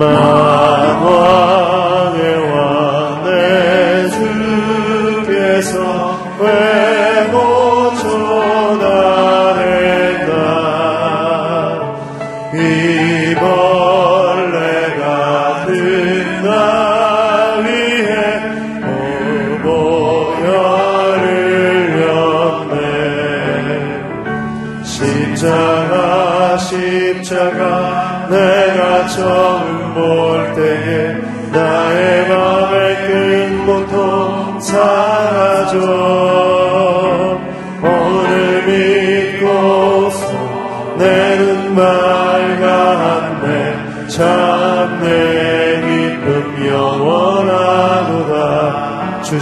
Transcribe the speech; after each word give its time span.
처 0.00 0.39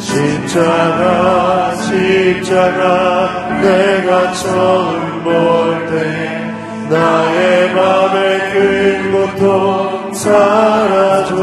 십자가 0.00 1.74
십자가 1.76 3.48
내가 3.60 4.32
처음 4.32 5.22
볼 5.22 5.30
때 5.90 5.94
나의 6.88 7.72
맘의 7.74 8.38
큰 8.52 9.12
고통 9.12 10.12
사라져. 10.12 11.34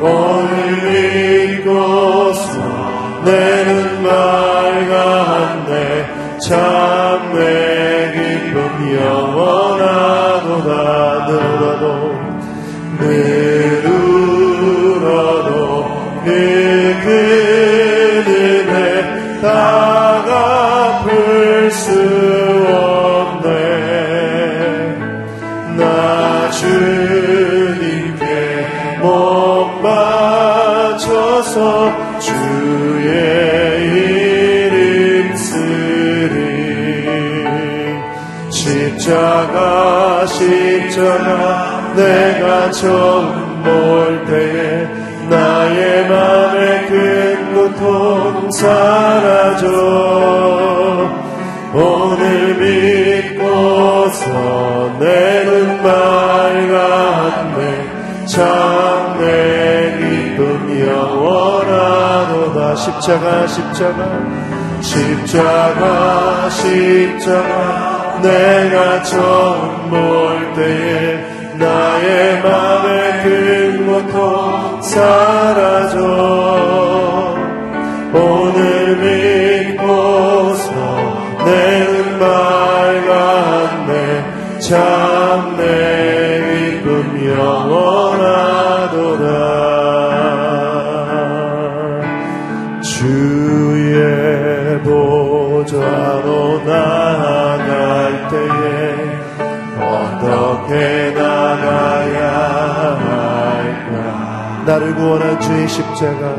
오늘 0.00 0.54
믿고서 1.62 2.52
내는 3.24 4.02
맑았네 4.02 5.74
참 6.40 6.97
십자가 40.98 41.94
내가 41.94 42.70
처음 42.72 43.62
볼 43.62 44.24
때에 44.26 44.88
나의 45.28 46.08
맘의 46.08 46.86
큰 46.88 47.54
고통 47.54 48.50
사라져 48.50 49.66
오늘 51.72 52.56
믿고서 53.36 54.26
내는 54.98 55.82
맑았네 55.84 57.62
참내 58.26 59.98
기쁨 59.98 60.40
영원하도다. 60.88 62.58
십자가 62.74 63.46
십자가 63.46 64.00
십자가 64.80 66.50
십자가 66.50 67.87
내가 68.20 69.02
처음 69.02 69.90
볼 69.90 70.52
때에 70.54 71.38
나의 71.58 72.42
맘의 72.42 73.22
큰 73.22 73.86
고통 73.86 74.82
사라져 74.82 76.47
나를 104.68 104.94
구원한 104.96 105.40
주의 105.40 105.66
십자가 105.66 106.36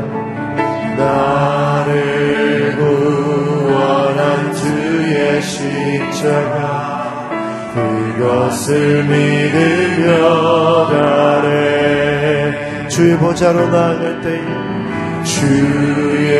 나를 0.97 2.75
구원한 2.77 4.53
주의 4.53 5.41
십자가 5.41 7.27
그것을 7.73 9.03
믿으며 9.05 10.85
가래 10.91 11.47
주의 12.87 13.17
보좌로 13.17 13.67
나갈 13.71 14.21
때에 14.21 14.43
주의 15.23 16.37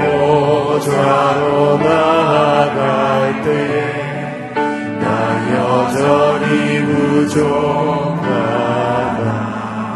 보좌로 0.00 1.78
나갈 1.78 3.40
때에 3.44 4.52
나 4.98 5.06
여전히 5.54 6.82
부족하다 6.86 8.73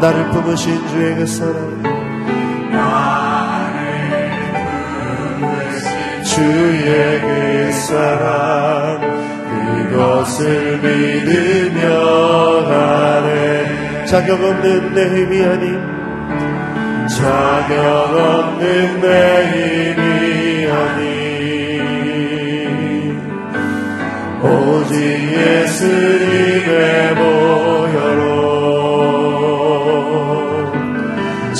나를 0.01 0.29
품으신 0.29 0.87
주의 0.87 1.15
그 1.15 1.25
사랑. 1.25 1.83
주의 6.23 7.21
그 7.21 7.71
사랑. 7.73 9.01
그것을 9.89 10.77
믿으며 10.77 11.89
가네. 12.65 14.05
자격 14.05 14.41
없는 14.41 14.93
내 14.93 15.03
힘이 15.05 15.43
아닌 15.43 15.79
자격 17.07 17.79
없는 18.15 19.01
내 19.01 19.07
힘이 19.51 20.67
아닌. 20.71 21.09
오직 24.41 24.93
예수님의 25.33 26.73
보 27.15 27.38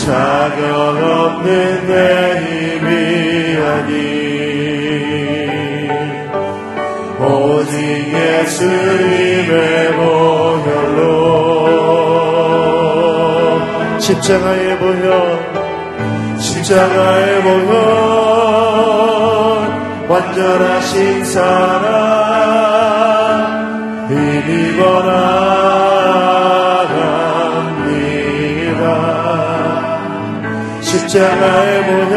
자격 0.10 0.66
없는 0.66 1.88
내 1.88 1.94
힘이 2.42 2.82
아니. 3.62 3.94
오직 7.20 7.76
예수님의 8.12 9.94
보혈로 9.98 11.20
십자가의 14.00 14.80
보혈 14.80 15.06
십자가의 16.40 17.44
보혈 17.44 17.70
완전하신 20.10 21.24
사랑 21.24 22.00
힘입어라 24.10 25.50
십자가의 31.10 31.82
모형 31.86 32.16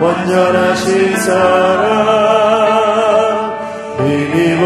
완전하신 0.00 1.16
사랑 1.16 1.82
이기고 3.98 4.62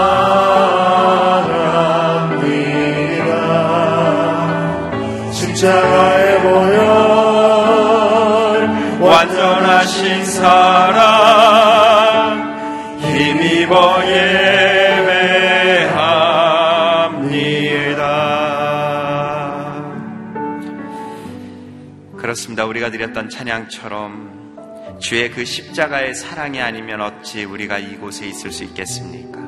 드렸던 22.91 23.29
찬양처럼 23.29 24.97
주의 24.99 25.31
그 25.31 25.45
십자가의 25.45 26.13
사랑이 26.13 26.61
아니면 26.61 27.01
어찌 27.01 27.43
우리가 27.45 27.77
이곳에 27.77 28.27
있을 28.27 28.51
수 28.51 28.63
있겠습니까? 28.63 29.39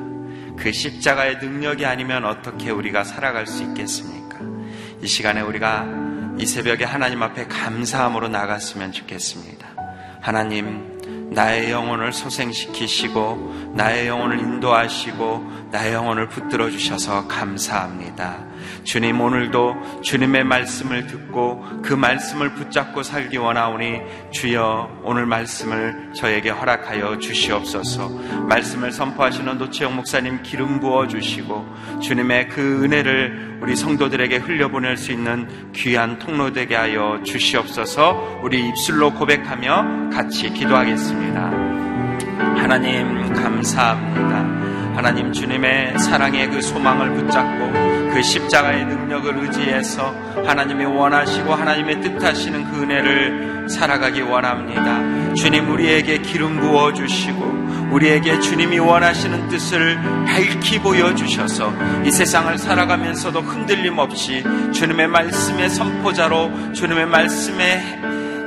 그 0.56 0.72
십자가의 0.72 1.38
능력이 1.38 1.84
아니면 1.84 2.24
어떻게 2.24 2.70
우리가 2.70 3.04
살아갈 3.04 3.46
수 3.46 3.62
있겠습니까? 3.62 4.38
이 5.02 5.06
시간에 5.06 5.40
우리가 5.40 5.86
이 6.38 6.46
새벽에 6.46 6.84
하나님 6.84 7.22
앞에 7.22 7.46
감사함으로 7.46 8.28
나갔으면 8.28 8.92
좋겠습니다. 8.92 9.68
하나님, 10.20 11.30
나의 11.34 11.70
영혼을 11.70 12.12
소생시키시고, 12.12 13.72
나의 13.74 14.06
영혼을 14.06 14.38
인도하시고, 14.38 15.68
나의 15.70 15.92
영혼을 15.94 16.28
붙들어 16.28 16.70
주셔서 16.70 17.26
감사합니다. 17.26 18.51
주님, 18.84 19.20
오늘도 19.20 20.02
주님의 20.02 20.44
말씀을 20.44 21.06
듣고 21.06 21.64
그 21.82 21.92
말씀을 21.94 22.54
붙잡고 22.54 23.02
살기 23.02 23.36
원하오니 23.38 24.00
주여 24.30 25.02
오늘 25.04 25.26
말씀을 25.26 26.12
저에게 26.14 26.50
허락하여 26.50 27.18
주시옵소서. 27.18 28.08
말씀을 28.48 28.92
선포하시는 28.92 29.58
노치영 29.58 29.96
목사님 29.96 30.42
기름 30.42 30.80
부어 30.80 31.06
주시고 31.06 32.00
주님의 32.00 32.48
그 32.48 32.84
은혜를 32.84 33.58
우리 33.62 33.76
성도들에게 33.76 34.38
흘려보낼 34.38 34.96
수 34.96 35.12
있는 35.12 35.72
귀한 35.72 36.18
통로 36.18 36.52
되게 36.52 36.74
하여 36.74 37.20
주시옵소서. 37.24 38.40
우리 38.42 38.68
입술로 38.68 39.14
고백하며 39.14 40.10
같이 40.12 40.52
기도하겠습니다. 40.52 41.40
하나님 42.56 43.32
감사합니다. 43.32 44.61
하나님 44.94 45.32
주님의 45.32 45.98
사랑의 45.98 46.50
그 46.50 46.60
소망을 46.60 47.14
붙잡고 47.14 47.92
그 48.12 48.22
십자가의 48.22 48.84
능력을 48.84 49.38
의지해서 49.38 50.14
하나님이 50.44 50.84
원하시고 50.84 51.54
하나님의 51.54 52.00
뜻하시는 52.02 52.70
그 52.70 52.82
은혜를 52.82 53.68
살아가기 53.68 54.20
원합니다. 54.20 55.34
주님 55.34 55.70
우리에게 55.70 56.18
기름 56.18 56.60
부어 56.60 56.92
주시고 56.92 57.62
우리에게 57.92 58.40
주님이 58.40 58.78
원하시는 58.78 59.48
뜻을 59.48 59.98
밝히 60.26 60.78
보여주셔서 60.78 61.72
이 62.04 62.10
세상을 62.10 62.56
살아가면서도 62.58 63.40
흔들림 63.40 63.98
없이 63.98 64.44
주님의 64.72 65.08
말씀의 65.08 65.70
선포자로 65.70 66.72
주님의 66.72 67.06
말씀의 67.06 68.00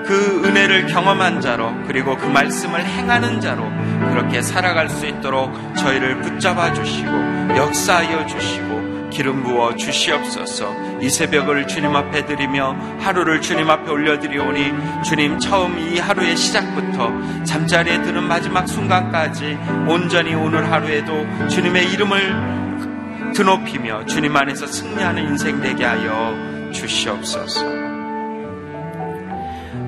그 0.05 0.41
은혜를 0.45 0.87
경험한 0.87 1.41
자로 1.41 1.73
그리고 1.87 2.15
그 2.15 2.27
말씀을 2.27 2.85
행하는 2.85 3.41
자로 3.41 3.65
그렇게 3.99 4.41
살아갈 4.41 4.89
수 4.89 5.05
있도록 5.05 5.51
저희를 5.77 6.21
붙잡아 6.21 6.73
주시고 6.73 7.09
역사하여 7.55 8.25
주시고 8.25 9.09
기름 9.09 9.43
부어 9.43 9.75
주시옵소서 9.75 10.99
이 11.01 11.09
새벽을 11.09 11.67
주님 11.67 11.95
앞에 11.95 12.25
드리며 12.25 12.75
하루를 12.99 13.41
주님 13.41 13.69
앞에 13.69 13.89
올려드리오니 13.89 15.03
주님 15.03 15.39
처음 15.39 15.79
이 15.79 15.99
하루의 15.99 16.35
시작부터 16.35 17.11
잠자리에 17.43 18.01
드는 18.01 18.23
마지막 18.23 18.67
순간까지 18.67 19.57
온전히 19.87 20.33
오늘 20.35 20.69
하루에도 20.69 21.47
주님의 21.47 21.91
이름을 21.93 23.33
드높이며 23.33 24.05
주님 24.05 24.35
안에서 24.35 24.65
승리하는 24.65 25.23
인생 25.23 25.59
되게 25.61 25.83
하여 25.83 26.71
주시옵소서. 26.71 27.65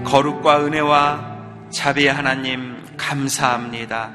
거룩과 0.04 0.65
은혜와 0.65 1.38
자비의 1.69 2.13
하나님 2.13 2.77
감사합니다. 3.07 4.12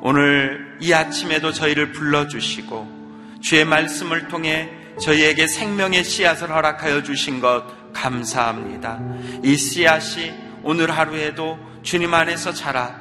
오늘 0.00 0.76
이 0.80 0.92
아침에도 0.92 1.52
저희를 1.52 1.90
불러주시고 1.90 3.38
주의 3.42 3.64
말씀을 3.64 4.28
통해 4.28 4.70
저희에게 5.02 5.48
생명의 5.48 6.04
씨앗을 6.04 6.50
허락하여 6.50 7.02
주신 7.02 7.40
것 7.40 7.64
감사합니다. 7.92 9.00
이 9.42 9.56
씨앗이 9.56 10.32
오늘 10.62 10.92
하루에도 10.92 11.58
주님 11.82 12.14
안에서 12.14 12.52
자라 12.52 13.00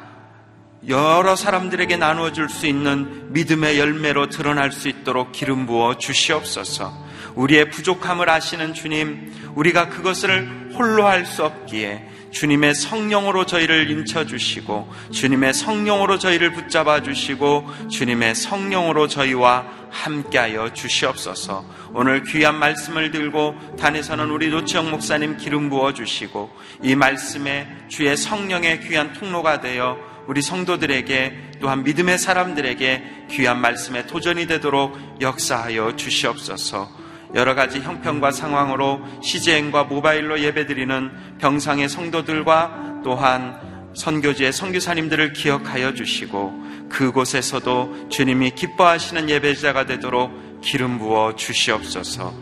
여러 0.88 1.36
사람들에게 1.36 1.98
나누어 1.98 2.32
줄 2.32 2.50
수 2.50 2.66
있는 2.66 3.32
믿음의 3.32 3.78
열매로 3.78 4.30
드러날 4.30 4.72
수 4.72 4.88
있도록 4.88 5.32
기름 5.32 5.68
부어 5.68 6.00
주시옵소서. 6.00 7.06
우리의 7.36 7.70
부족함을 7.70 8.30
아시는 8.30 8.74
주님, 8.74 9.34
우리가 9.56 9.90
그것을 9.90 10.72
홀로 10.74 11.06
할 11.06 11.26
수 11.26 11.44
없기에 11.44 12.15
주님의 12.36 12.76
성령으로 12.76 13.46
저희를 13.46 13.90
인쳐 13.90 14.26
주시고 14.26 14.92
주님의 15.10 15.54
성령으로 15.54 16.20
저희를 16.20 16.52
붙잡아 16.52 17.02
주시고 17.02 17.66
주님의 17.90 18.36
성령으로 18.36 19.08
저희와 19.08 19.66
함께하여 19.90 20.74
주시옵소서. 20.74 21.66
오늘 21.94 22.24
귀한 22.26 22.60
말씀을 22.60 23.12
들고 23.12 23.56
단에서는 23.80 24.30
우리 24.30 24.50
노치영 24.50 24.92
목사님 24.92 25.38
기름 25.38 25.70
부어 25.70 25.94
주시고 25.94 26.52
이 26.84 26.94
말씀에 26.94 27.70
주의 27.88 28.18
성령의 28.18 28.82
귀한 28.82 29.14
통로가 29.14 29.62
되어 29.62 29.98
우리 30.28 30.42
성도들에게 30.42 31.52
또한 31.62 31.86
믿음의 31.86 32.18
사람들에게 32.18 33.28
귀한 33.32 33.62
말씀의 33.62 34.08
도전이 34.08 34.46
되도록 34.48 35.00
역사하여 35.22 35.96
주시옵소서. 35.96 37.05
여러 37.36 37.54
가지 37.54 37.82
형편과 37.82 38.32
상황으로 38.32 39.02
시제행과 39.22 39.84
모바일로 39.84 40.40
예배드리는 40.40 41.38
병상의 41.38 41.90
성도들과 41.90 43.02
또한 43.04 43.60
선교지의 43.94 44.54
선교사님들을 44.54 45.34
기억하여 45.34 45.94
주시고 45.94 46.88
그곳에서도 46.90 48.10
주님이 48.10 48.52
기뻐하시는 48.52 49.30
예배자가 49.30 49.86
되도록 49.86 50.62
기름 50.62 50.98
부어 50.98 51.36
주시옵소서. 51.36 52.34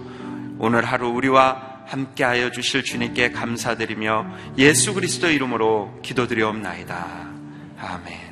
오늘 0.60 0.86
하루 0.86 1.10
우리와 1.10 1.74
함께하여 1.88 2.52
주실 2.52 2.84
주님께 2.84 3.32
감사드리며 3.32 4.26
예수 4.58 4.94
그리스도 4.94 5.30
이름으로 5.30 6.00
기도드리옵나이다. 6.02 7.28
아멘. 7.80 8.23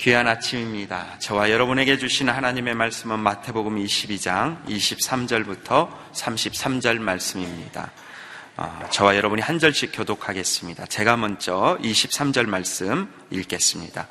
귀한 0.00 0.26
아침입니다. 0.28 1.18
저와 1.18 1.50
여러분에게 1.50 1.98
주신 1.98 2.30
하나님의 2.30 2.74
말씀은 2.74 3.18
마태복음 3.18 3.76
22장 3.76 4.64
23절부터 4.64 5.90
33절 6.14 6.98
말씀입니다. 7.00 7.92
어, 8.56 8.80
저와 8.90 9.14
여러분이 9.16 9.42
한 9.42 9.58
절씩 9.58 9.90
교독하겠습니다. 9.92 10.86
제가 10.86 11.18
먼저 11.18 11.76
23절 11.82 12.46
말씀 12.46 13.12
읽겠습니다. 13.30 14.08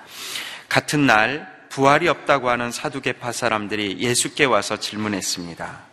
같은 0.70 1.08
날 1.08 1.52
부활이 1.70 2.08
없다고 2.08 2.52
하는 2.52 2.72
사두개파 2.72 3.32
사람들이 3.32 3.98
예수께 3.98 4.46
와서 4.46 4.78
질문했습니다. 4.78 5.90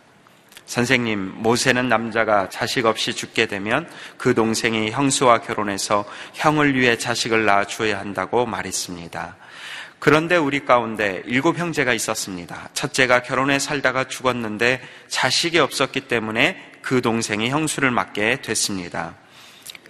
선생님, 0.67 1.37
모세는 1.37 1.89
남자가 1.89 2.51
자식 2.51 2.85
없이 2.85 3.15
죽게 3.15 3.47
되면 3.47 3.89
그 4.19 4.35
동생이 4.35 4.91
형수와 4.91 5.41
결혼해서 5.41 6.05
형을 6.35 6.75
위해 6.79 6.99
자식을 6.99 7.47
낳아 7.47 7.65
주어야 7.65 7.99
한다고 7.99 8.45
말했습니다. 8.45 9.37
그런데 9.99 10.37
우리 10.37 10.65
가운데 10.65 11.23
일곱 11.27 11.59
형제가 11.59 11.93
있었습니다. 11.95 12.69
첫째가 12.75 13.23
결혼해 13.23 13.59
살다가 13.59 14.05
죽었는데 14.05 14.81
자식이 15.09 15.59
없었기 15.59 16.03
때문에 16.03 16.73
그 16.83 17.01
동생이 17.01 17.51
형수를 17.51 17.91
맡게 17.91 18.43
됐습니다. 18.43 19.15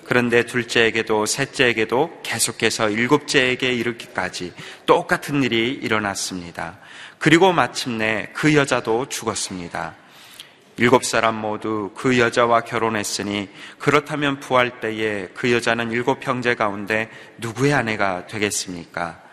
그런데 0.04 0.44
둘째에게도 0.44 1.26
셋째에게도 1.26 2.20
계속해서 2.22 2.90
일곱째에게 2.90 3.72
이르기까지 3.72 4.52
똑같은 4.86 5.42
일이 5.42 5.72
일어났습니다. 5.72 6.78
그리고 7.18 7.52
마침내 7.52 8.28
그 8.32 8.54
여자도 8.54 9.08
죽었습니다. 9.08 9.96
일곱 10.78 11.04
사람 11.04 11.34
모두 11.34 11.90
그 11.96 12.18
여자와 12.18 12.60
결혼했으니 12.60 13.48
그렇다면 13.78 14.38
부활 14.40 14.80
때에 14.80 15.28
그 15.34 15.50
여자는 15.50 15.90
일곱 15.90 16.24
형제 16.24 16.54
가운데 16.54 17.10
누구의 17.38 17.72
아내가 17.72 18.26
되겠습니까? 18.26 19.25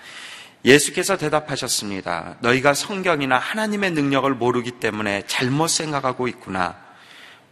예수께서 0.66 1.18
대답하셨습니다. 1.18 2.38
너희가 2.40 2.74
성경이나 2.74 3.38
하나님의 3.38 3.92
능력을 3.92 4.34
모르기 4.34 4.72
때문에 4.72 5.24
잘못 5.28 5.68
생각하고 5.68 6.28
있구나. 6.28 6.78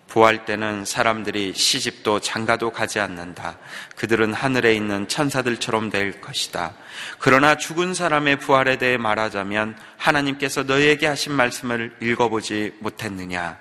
부활 0.08 0.44
때는 0.44 0.84
사람들이 0.84 1.54
시집도 1.54 2.20
장가도 2.20 2.72
가지 2.72 3.00
않는다. 3.00 3.58
그들은 3.96 4.34
하늘에 4.34 4.74
있는 4.74 5.08
천사들처럼 5.08 5.90
될 5.90 6.20
것이다. 6.20 6.74
그러나 7.18 7.56
죽은 7.56 7.94
사람의 7.94 8.40
부활에 8.40 8.78
대해 8.78 8.98
말하자면 8.98 9.78
하나님께서 9.96 10.64
너희에게 10.64 11.08
하신 11.08 11.32
말씀을 11.32 11.96
읽어보지 12.02 12.74
못했느냐? 12.80 13.61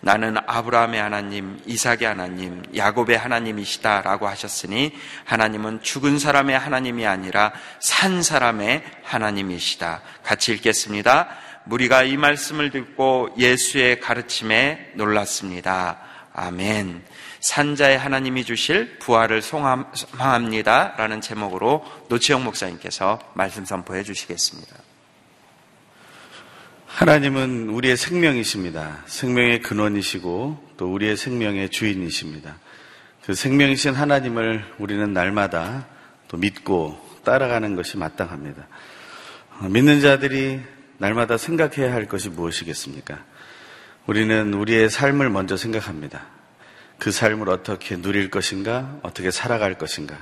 나는 0.00 0.36
아브라함의 0.46 1.00
하나님, 1.00 1.60
이삭의 1.66 2.04
하나님, 2.04 2.62
야곱의 2.74 3.18
하나님이시다라고 3.18 4.28
하셨으니 4.28 4.92
하나님은 5.24 5.82
죽은 5.82 6.18
사람의 6.18 6.58
하나님이 6.58 7.06
아니라 7.06 7.52
산 7.80 8.22
사람의 8.22 8.82
하나님이시다. 9.02 10.00
같이 10.22 10.52
읽겠습니다. 10.52 11.28
무리가 11.64 12.02
이 12.02 12.16
말씀을 12.16 12.70
듣고 12.70 13.28
예수의 13.36 14.00
가르침에 14.00 14.92
놀랐습니다. 14.94 15.98
아멘. 16.32 17.04
산자의 17.40 17.98
하나님이 17.98 18.44
주실 18.44 18.98
부활을 18.98 19.42
소망합니다. 19.42 20.94
라는 20.96 21.20
제목으로 21.20 21.84
노치영 22.08 22.44
목사님께서 22.44 23.18
말씀 23.34 23.64
선포해 23.64 24.02
주시겠습니다. 24.02 24.89
하나님은 26.90 27.70
우리의 27.70 27.96
생명이십니다. 27.96 29.04
생명의 29.06 29.62
근원이시고 29.62 30.74
또 30.76 30.92
우리의 30.92 31.16
생명의 31.16 31.70
주인이십니다. 31.70 32.56
그 33.24 33.32
생명이신 33.32 33.94
하나님을 33.94 34.64
우리는 34.78 35.12
날마다 35.12 35.86
또 36.28 36.36
믿고 36.36 37.00
따라가는 37.24 37.76
것이 37.76 37.96
마땅합니다. 37.96 38.66
어, 39.60 39.68
믿는 39.68 40.00
자들이 40.00 40.60
날마다 40.98 41.38
생각해야 41.38 41.94
할 41.94 42.06
것이 42.06 42.28
무엇이겠습니까? 42.28 43.24
우리는 44.06 44.52
우리의 44.52 44.90
삶을 44.90 45.30
먼저 45.30 45.56
생각합니다. 45.56 46.26
그 46.98 47.12
삶을 47.12 47.48
어떻게 47.48 47.96
누릴 47.96 48.30
것인가, 48.30 48.98
어떻게 49.02 49.30
살아갈 49.30 49.78
것인가. 49.78 50.18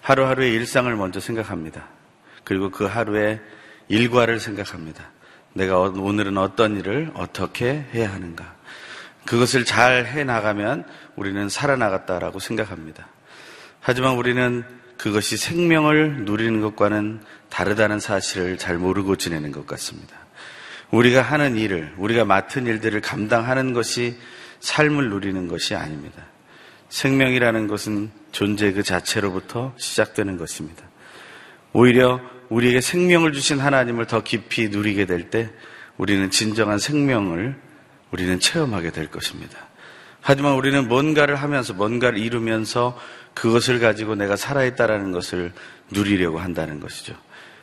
하루하루의 0.00 0.52
일상을 0.54 0.94
먼저 0.96 1.20
생각합니다. 1.20 1.88
그리고 2.44 2.70
그 2.70 2.84
하루의 2.84 3.40
일과를 3.88 4.40
생각합니다. 4.40 5.10
내가 5.54 5.78
오늘은 5.78 6.38
어떤 6.38 6.76
일을 6.76 7.10
어떻게 7.14 7.84
해야 7.94 8.12
하는가. 8.12 8.54
그것을 9.26 9.64
잘 9.64 10.06
해 10.06 10.24
나가면 10.24 10.84
우리는 11.16 11.48
살아나갔다라고 11.48 12.38
생각합니다. 12.38 13.08
하지만 13.80 14.16
우리는 14.16 14.64
그것이 14.96 15.36
생명을 15.36 16.24
누리는 16.24 16.60
것과는 16.60 17.20
다르다는 17.48 18.00
사실을 18.00 18.56
잘 18.56 18.78
모르고 18.78 19.16
지내는 19.16 19.52
것 19.52 19.66
같습니다. 19.66 20.16
우리가 20.90 21.22
하는 21.22 21.56
일을, 21.56 21.94
우리가 21.96 22.24
맡은 22.24 22.66
일들을 22.66 23.00
감당하는 23.00 23.72
것이 23.72 24.16
삶을 24.60 25.10
누리는 25.10 25.48
것이 25.48 25.74
아닙니다. 25.74 26.22
생명이라는 26.88 27.66
것은 27.66 28.10
존재 28.30 28.72
그 28.72 28.82
자체로부터 28.82 29.72
시작되는 29.78 30.36
것입니다. 30.36 30.84
오히려 31.72 32.20
우리에게 32.52 32.82
생명을 32.82 33.32
주신 33.32 33.58
하나님을 33.60 34.06
더 34.06 34.22
깊이 34.22 34.68
누리게 34.68 35.06
될 35.06 35.30
때 35.30 35.50
우리는 35.96 36.30
진정한 36.30 36.78
생명을 36.78 37.56
우리는 38.10 38.38
체험하게 38.40 38.90
될 38.90 39.06
것입니다. 39.06 39.58
하지만 40.20 40.54
우리는 40.54 40.86
뭔가를 40.86 41.36
하면서 41.36 41.72
뭔가를 41.72 42.18
이루면서 42.18 42.98
그것을 43.34 43.80
가지고 43.80 44.14
내가 44.14 44.36
살아있다라는 44.36 45.12
것을 45.12 45.52
누리려고 45.90 46.38
한다는 46.38 46.78
것이죠. 46.78 47.14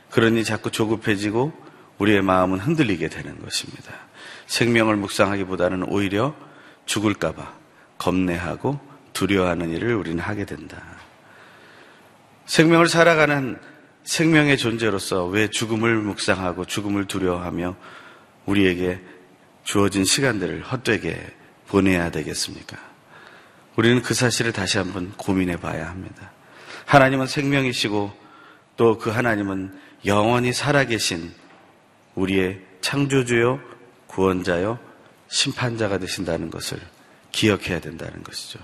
그러니 0.10 0.43
자꾸 0.43 0.72
조급해지고 0.72 1.53
우리의 2.00 2.24
마음은 2.24 2.60
흔들리게 2.60 3.10
되는 3.10 3.39
것입니다. 3.39 3.93
생명을 4.48 4.96
묵상하기보다는 4.96 5.84
오히려 5.84 6.36
죽을까봐 6.86 7.53
겁내하고 8.00 8.79
두려워하는 9.13 9.69
일을 9.69 9.93
우리는 9.96 10.19
하게 10.19 10.46
된다. 10.46 10.81
생명을 12.48 12.88
살아가는 12.88 13.60
생명의 14.03 14.58
존재로서 14.58 15.25
왜 15.25 15.50
죽음을 15.50 15.96
묵상하고 15.96 16.65
죽음을 16.65 17.06
두려워하며 17.06 17.75
우리에게 18.46 19.00
주어진 19.63 20.06
시간들을 20.06 20.63
헛되게 20.63 21.36
보내야 21.68 22.10
되겠습니까? 22.10 22.77
우리는 23.75 24.01
그 24.01 24.13
사실을 24.13 24.51
다시 24.51 24.77
한번 24.77 25.12
고민해 25.15 25.58
봐야 25.58 25.88
합니다. 25.89 26.32
하나님은 26.86 27.27
생명이시고 27.27 28.12
또 28.77 28.98
그 28.98 29.10
하나님은 29.10 29.77
영원히 30.06 30.53
살아계신 30.53 31.34
우리의 32.15 32.62
창조주요, 32.82 33.60
구원자요, 34.08 34.79
심판자가 35.27 35.98
되신다는 35.98 36.50
것을 36.50 36.79
기억해야 37.32 37.79
된다는 37.79 38.24
것이죠. 38.24 38.60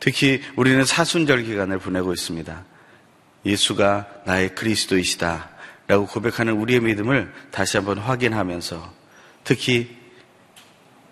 특히 0.00 0.40
우리는 0.54 0.84
사순절 0.84 1.42
기간을 1.42 1.78
보내고 1.80 2.12
있습니다. 2.12 2.64
예수가 3.46 4.22
나의 4.26 4.54
그리스도이시다. 4.54 5.50
라고 5.86 6.06
고백하는 6.06 6.54
우리의 6.54 6.80
믿음을 6.80 7.32
다시 7.52 7.76
한번 7.76 7.98
확인하면서 7.98 8.92
특히 9.44 9.96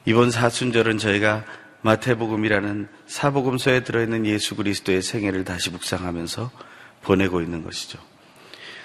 이번 0.05 0.33
사순절은 0.33 0.99
저희가 0.99 1.45
마태복음이라는 1.83 2.89
사복음서에 3.07 3.85
들어있는 3.85 4.27
예수 4.27 4.57
그리스도의 4.57 5.01
생애를 5.01 5.45
다시 5.45 5.71
묵상하면서 5.71 6.51
보내고 7.03 7.41
있는 7.41 7.63
것이죠. 7.63 7.99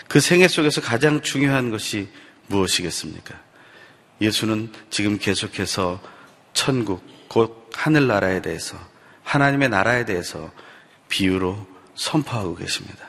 그 0.07 0.19
생애 0.19 0.47
속에서 0.47 0.81
가장 0.81 1.21
중요한 1.21 1.71
것이 1.71 2.09
무엇이겠습니까? 2.47 3.35
예수는 4.21 4.71
지금 4.89 5.17
계속해서 5.17 6.01
천국, 6.53 7.03
곧 7.29 7.69
하늘나라에 7.73 8.41
대해서, 8.41 8.77
하나님의 9.23 9.69
나라에 9.69 10.05
대해서 10.05 10.51
비유로 11.07 11.67
선포하고 11.95 12.55
계십니다. 12.55 13.08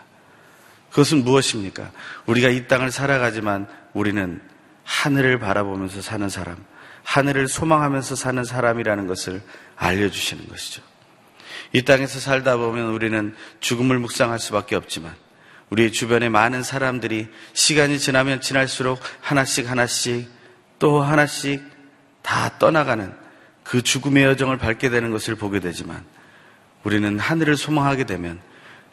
그것은 0.91 1.25
무엇입니까? 1.25 1.91
우리가 2.27 2.49
이 2.49 2.67
땅을 2.67 2.91
살아가지만 2.91 3.67
우리는 3.93 4.41
하늘을 4.85 5.39
바라보면서 5.39 6.03
사는 6.03 6.29
사람, 6.29 6.57
하늘을 7.05 7.49
소망하면서 7.49 8.17
사는 8.17 8.43
사람이라는 8.45 9.07
것을 9.07 9.41
알려주시는 9.77 10.49
것이죠. 10.49 10.83
이 11.73 11.83
땅에서 11.83 12.19
살다 12.19 12.57
보면 12.57 12.91
우리는 12.91 13.35
죽음을 13.61 13.99
묵상할 13.99 14.39
수밖에 14.39 14.75
없지만 14.75 15.15
우리 15.71 15.93
주변에 15.93 16.29
많은 16.29 16.65
사람들이 16.65 17.29
시간이 17.53 17.99
지나면 18.01 18.41
지날수록 18.41 18.99
하나씩 19.21 19.71
하나씩 19.71 20.29
또 20.81 21.01
하나씩 21.01 21.63
다 22.23 22.59
떠나가는 22.59 23.15
그 23.63 23.83
죽음의 23.83 24.25
여정을 24.25 24.59
밟게 24.59 24.91
되는 24.91 25.13
것을 25.13 25.37
보게 25.37 25.61
되지만 25.61 26.05
우리는 26.83 27.19
하늘을 27.19 27.57
소망하게 27.57 28.05
되면 28.05 28.41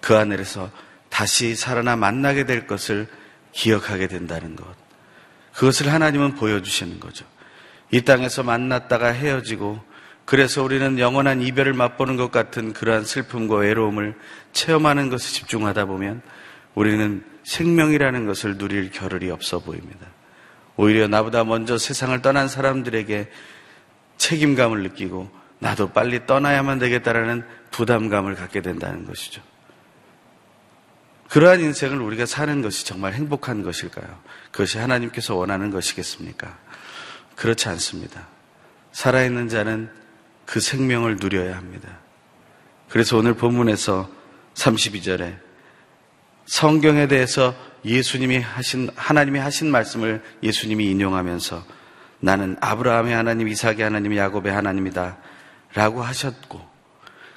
그 0.02 0.14
하늘에서 0.14 0.70
다시 1.18 1.56
살아나 1.56 1.96
만나게 1.96 2.46
될 2.46 2.68
것을 2.68 3.08
기억하게 3.52 4.06
된다는 4.06 4.56
것. 4.56 4.68
그것을 5.52 5.92
하나님은 5.92 6.36
보여주시는 6.36 7.00
거죠. 7.00 7.26
이 7.90 8.02
땅에서 8.02 8.44
만났다가 8.44 9.08
헤어지고 9.08 9.82
그래서 10.26 10.62
우리는 10.62 11.00
영원한 11.00 11.42
이별을 11.42 11.74
맛보는 11.74 12.18
것 12.18 12.30
같은 12.30 12.72
그러한 12.72 13.04
슬픔과 13.04 13.56
외로움을 13.56 14.14
체험하는 14.54 15.10
것에 15.10 15.34
집중하다 15.34 15.86
보면 15.86 16.22
우리는 16.76 17.24
생명이라는 17.46 18.28
것을 18.28 18.60
누릴 18.60 18.92
겨를이 18.92 19.32
없어 19.32 19.58
보입니다. 19.58 20.06
오히려 20.76 21.08
나보다 21.08 21.44
먼저 21.46 21.80
세상을 21.80 22.22
떠난 22.22 22.48
사람들에게 22.48 23.32
책임감을 24.18 24.84
느끼고 24.84 25.32
나도 25.58 25.94
빨리 25.94 26.28
떠나야만 26.28 26.78
되겠다라는 26.78 27.44
부담감을 27.72 28.36
갖게 28.36 28.62
된다는 28.62 29.04
것이죠. 29.08 29.42
그러한 31.30 31.60
인생을 31.60 32.00
우리가 32.02 32.26
사는 32.26 32.62
것이 32.62 32.86
정말 32.86 33.14
행복한 33.14 33.64
것일까요? 33.64 34.20
그것이 34.52 34.78
하나님께서 34.78 35.36
원하는 35.36 35.72
것이겠습니까? 35.72 36.58
그렇지 37.36 37.68
않습니다. 37.70 38.28
살아있는 38.92 39.50
자는 39.50 39.90
그 40.46 40.60
생명을 40.60 41.18
누려야 41.18 41.58
합니다. 41.58 42.00
그래서 42.90 43.18
오늘 43.18 43.34
본문에서 43.34 44.10
32절에 44.54 45.38
성경에 46.46 47.08
대해서 47.08 47.54
예수님이 47.84 48.40
하신, 48.40 48.90
하나님이 48.96 49.40
하신 49.40 49.70
말씀을 49.70 50.24
예수님이 50.42 50.90
인용하면서 50.92 51.66
나는 52.20 52.58
아브라함의 52.62 53.14
하나님, 53.14 53.48
이삭의 53.50 53.82
하나님, 53.82 54.16
야곱의 54.16 54.52
하나님이다. 54.52 55.18
라고 55.74 56.02
하셨고 56.02 56.66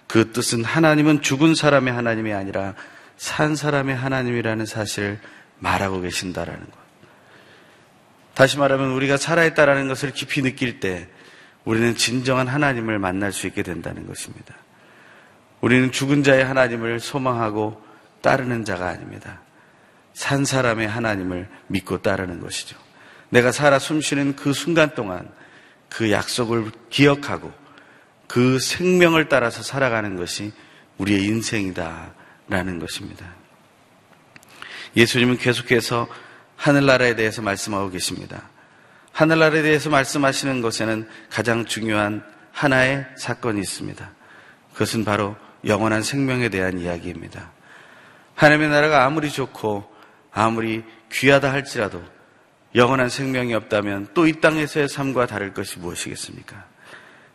그 0.06 0.32
뜻은 0.32 0.64
하나님은 0.64 1.22
죽은 1.22 1.54
사람의 1.54 1.92
하나님이 1.92 2.32
아니라 2.32 2.74
산 3.20 3.54
사람의 3.54 3.94
하나님이라는 3.94 4.64
사실을 4.64 5.18
말하고 5.58 6.00
계신다라는 6.00 6.64
것. 6.64 6.72
다시 8.32 8.56
말하면 8.56 8.92
우리가 8.92 9.18
살아있다라는 9.18 9.88
것을 9.88 10.12
깊이 10.12 10.40
느낄 10.40 10.80
때 10.80 11.06
우리는 11.66 11.94
진정한 11.94 12.48
하나님을 12.48 12.98
만날 12.98 13.30
수 13.32 13.46
있게 13.46 13.62
된다는 13.62 14.06
것입니다. 14.06 14.54
우리는 15.60 15.92
죽은 15.92 16.22
자의 16.22 16.42
하나님을 16.42 16.98
소망하고 16.98 17.84
따르는 18.22 18.64
자가 18.64 18.88
아닙니다. 18.88 19.42
산 20.14 20.46
사람의 20.46 20.88
하나님을 20.88 21.46
믿고 21.66 22.00
따르는 22.00 22.40
것이죠. 22.40 22.78
내가 23.28 23.52
살아 23.52 23.78
숨쉬는 23.78 24.34
그 24.34 24.54
순간 24.54 24.94
동안 24.94 25.28
그 25.90 26.10
약속을 26.10 26.70
기억하고 26.88 27.52
그 28.26 28.58
생명을 28.58 29.28
따라서 29.28 29.62
살아가는 29.62 30.16
것이 30.16 30.54
우리의 30.96 31.24
인생이다. 31.26 32.19
라는 32.50 32.78
것입니다. 32.78 33.26
예수님은 34.96 35.38
계속해서 35.38 36.08
하늘나라에 36.56 37.14
대해서 37.14 37.40
말씀하고 37.42 37.90
계십니다. 37.90 38.50
하늘나라에 39.12 39.62
대해서 39.62 39.88
말씀하시는 39.88 40.60
것에는 40.60 41.08
가장 41.30 41.64
중요한 41.64 42.24
하나의 42.52 43.06
사건이 43.16 43.60
있습니다. 43.60 44.10
그것은 44.72 45.04
바로 45.04 45.36
영원한 45.64 46.02
생명에 46.02 46.48
대한 46.48 46.78
이야기입니다. 46.78 47.52
하나님의 48.34 48.68
나라가 48.70 49.04
아무리 49.04 49.30
좋고 49.30 49.88
아무리 50.32 50.84
귀하다 51.12 51.52
할지라도 51.52 52.02
영원한 52.74 53.08
생명이 53.08 53.54
없다면 53.54 54.08
또 54.14 54.26
이 54.26 54.40
땅에서의 54.40 54.88
삶과 54.88 55.26
다를 55.26 55.54
것이 55.54 55.78
무엇이겠습니까? 55.78 56.64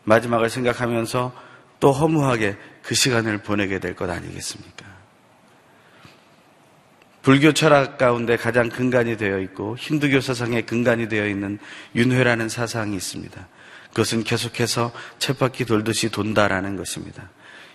마지막을 0.03 0.49
생각하면서 0.49 1.33
또 1.79 1.91
허무하게 1.91 2.57
그 2.83 2.95
시간을 2.95 3.39
보내게 3.39 3.79
될 3.79 3.95
것 3.95 4.09
아니겠습니까? 4.09 4.94
불교 7.25 7.53
철학 7.53 7.97
가운데 7.97 8.37
가장 8.37 8.69
근간이 8.69 9.17
되어 9.17 9.39
있고 9.39 9.75
힌두교 9.79 10.21
사상의 10.21 10.67
근간이 10.67 11.09
되어 11.09 11.25
있는 11.25 11.57
윤회라는 11.95 12.49
사상이 12.49 12.95
있습니다. 12.95 13.47
그것은 13.89 14.23
계속해서 14.23 14.91
쳇바퀴 15.17 15.65
돌듯이 15.65 16.11
돈다라는 16.11 16.75
것입니다. 16.75 17.31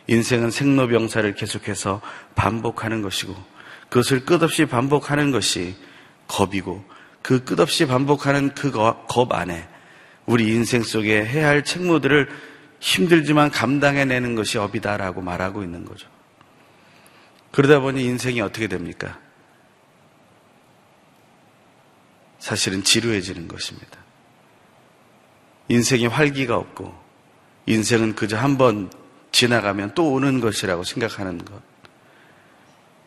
인생은 0.06 0.52
생로병사를 0.52 1.34
계속해서 1.34 2.00
반복하는 2.36 3.02
것이고 3.02 3.34
그것을 3.88 4.24
끝없이 4.24 4.66
반복하는 4.66 5.32
것이 5.32 5.74
겁이고 6.28 6.84
그 7.20 7.42
끝없이 7.42 7.88
반복하는 7.88 8.54
그 8.54 8.70
겁 8.70 9.32
안에 9.34 9.66
우리 10.26 10.46
인생 10.54 10.84
속에 10.84 11.26
해야 11.26 11.48
할 11.48 11.64
책무들을 11.64 12.28
힘들지만 12.78 13.50
감당해내는 13.50 14.36
것이 14.36 14.58
업이다라고 14.58 15.22
말하고 15.22 15.64
있는 15.64 15.84
거죠. 15.84 16.06
그러다 17.50 17.80
보니 17.80 18.04
인생이 18.04 18.40
어떻게 18.40 18.68
됩니까? 18.68 19.18
사실은 22.40 22.82
지루해지는 22.82 23.46
것입니다. 23.46 23.98
인생이 25.68 26.06
활기가 26.08 26.56
없고 26.56 26.92
인생은 27.66 28.16
그저 28.16 28.36
한 28.36 28.58
번 28.58 28.90
지나가면 29.32 29.94
또 29.94 30.12
오는 30.12 30.40
것이라고 30.40 30.82
생각하는 30.82 31.44
것. 31.44 31.62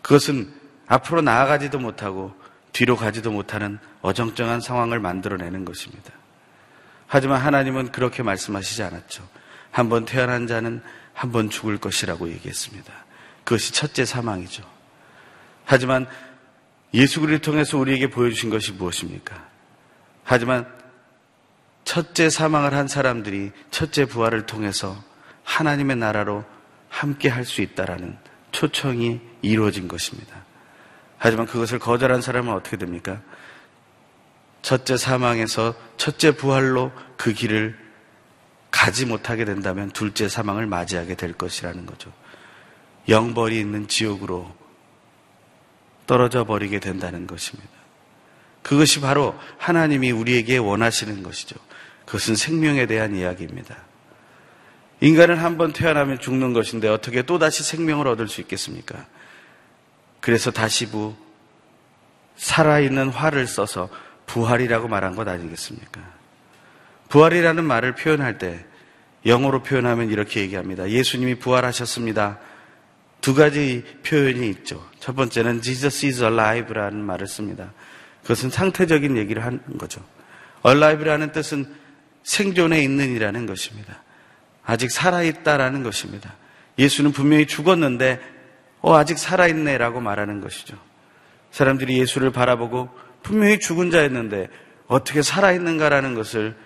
그것은 0.01 0.53
앞으로 0.87 1.21
나아가지도 1.21 1.79
못하고 1.79 2.33
뒤로 2.71 2.95
가지도 2.95 3.31
못하는 3.31 3.77
어정쩡한 4.01 4.61
상황을 4.61 4.99
만들어내는 5.01 5.65
것입니다. 5.65 6.13
하지만 7.07 7.41
하나님은 7.41 7.91
그렇게 7.91 8.23
말씀하시지 8.23 8.83
않았죠. 8.83 9.27
한 9.71 9.89
번 9.89 10.05
태어난 10.05 10.47
자는 10.47 10.81
한 11.13 11.31
번 11.31 11.49
죽을 11.49 11.77
것이라고 11.77 12.29
얘기했습니다. 12.29 12.91
그것이 13.43 13.73
첫째 13.73 14.05
사망이죠. 14.05 14.63
하지만 15.65 16.07
예수 16.93 17.19
그리스도를 17.19 17.39
통해서 17.39 17.77
우리에게 17.77 18.09
보여주신 18.09 18.49
것이 18.49 18.71
무엇입니까? 18.73 19.47
하지만 20.23 20.67
첫째 21.83 22.29
사망을 22.29 22.73
한 22.73 22.87
사람들이 22.87 23.51
첫째 23.71 24.05
부활을 24.05 24.45
통해서 24.45 25.03
하나님의 25.43 25.97
나라로 25.97 26.45
함께 26.89 27.27
할 27.29 27.43
수 27.45 27.61
있다라는 27.61 28.17
초청이 28.51 29.19
이루어진 29.41 29.87
것입니다. 29.87 30.45
하지만 31.17 31.47
그것을 31.47 31.79
거절한 31.79 32.21
사람은 32.21 32.53
어떻게 32.53 32.77
됩니까? 32.77 33.21
첫째 34.61 34.95
사망에서 34.95 35.73
첫째 35.97 36.35
부활로 36.35 36.91
그 37.17 37.33
길을 37.33 37.77
가지 38.71 39.05
못하게 39.05 39.45
된다면 39.45 39.89
둘째 39.91 40.29
사망을 40.29 40.67
맞이하게 40.67 41.15
될 41.15 41.33
것이라는 41.33 41.85
거죠. 41.85 42.11
영벌이 43.09 43.59
있는 43.59 43.87
지옥으로 43.87 44.55
떨어져 46.07 46.43
버리게 46.43 46.79
된다는 46.79 47.27
것입니다. 47.27 47.69
그것이 48.61 49.01
바로 49.01 49.37
하나님이 49.57 50.11
우리에게 50.11 50.57
원하시는 50.57 51.23
것이죠. 51.23 51.55
그것은 52.05 52.35
생명에 52.35 52.85
대한 52.85 53.15
이야기입니다. 53.15 53.75
인간은 55.01 55.37
한번 55.37 55.73
태어나면 55.73 56.19
죽는 56.19 56.53
것인데 56.53 56.87
어떻게 56.87 57.23
또다시 57.23 57.63
생명을 57.63 58.07
얻을 58.07 58.27
수 58.29 58.39
있겠습니까? 58.41 59.05
그래서 60.21 60.51
다시부 60.51 61.13
살아있는 62.37 63.09
화를 63.09 63.47
써서 63.47 63.89
부활이라고 64.27 64.87
말한 64.87 65.15
것 65.15 65.27
아니겠습니까? 65.27 66.01
부활이라는 67.09 67.63
말을 67.65 67.95
표현할 67.95 68.37
때 68.37 68.65
영어로 69.25 69.63
표현하면 69.63 70.09
이렇게 70.09 70.39
얘기합니다. 70.41 70.89
예수님이 70.89 71.35
부활하셨습니다. 71.35 72.39
두 73.23 73.33
가지 73.33 73.85
표현이 74.05 74.49
있죠. 74.49 74.85
첫 74.99 75.15
번째는 75.15 75.61
Jesus 75.61 76.05
is 76.07 76.21
alive라는 76.21 76.97
말을 76.97 77.25
씁니다. 77.25 77.71
그것은 78.21 78.49
상태적인 78.49 79.15
얘기를 79.15 79.45
하는 79.45 79.61
거죠. 79.77 80.03
alive라는 80.65 81.31
뜻은 81.31 81.73
생존해 82.23 82.83
있는 82.83 83.15
이라는 83.15 83.45
것입니다. 83.45 84.03
아직 84.65 84.91
살아있다라는 84.91 85.83
것입니다. 85.83 86.33
예수는 86.77 87.13
분명히 87.13 87.47
죽었는데, 87.47 88.19
어, 88.81 88.97
아직 88.97 89.17
살아있네 89.17 89.77
라고 89.77 90.01
말하는 90.01 90.41
것이죠. 90.41 90.75
사람들이 91.51 91.97
예수를 91.99 92.31
바라보고 92.31 92.89
분명히 93.21 93.57
죽은 93.57 93.89
자였는데 93.89 94.49
어떻게 94.87 95.21
살아있는가라는 95.21 96.13
것을 96.13 96.57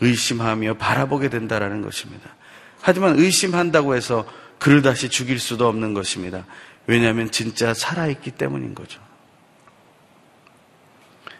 의심하며 0.00 0.74
바라보게 0.74 1.28
된다라는 1.28 1.82
것입니다. 1.82 2.34
하지만 2.80 3.16
의심한다고 3.16 3.94
해서 3.94 4.26
그를 4.58 4.82
다시 4.82 5.08
죽일 5.08 5.38
수도 5.38 5.68
없는 5.68 5.94
것입니다. 5.94 6.44
왜냐하면 6.86 7.30
진짜 7.30 7.74
살아있기 7.74 8.32
때문인 8.32 8.74
거죠. 8.74 9.00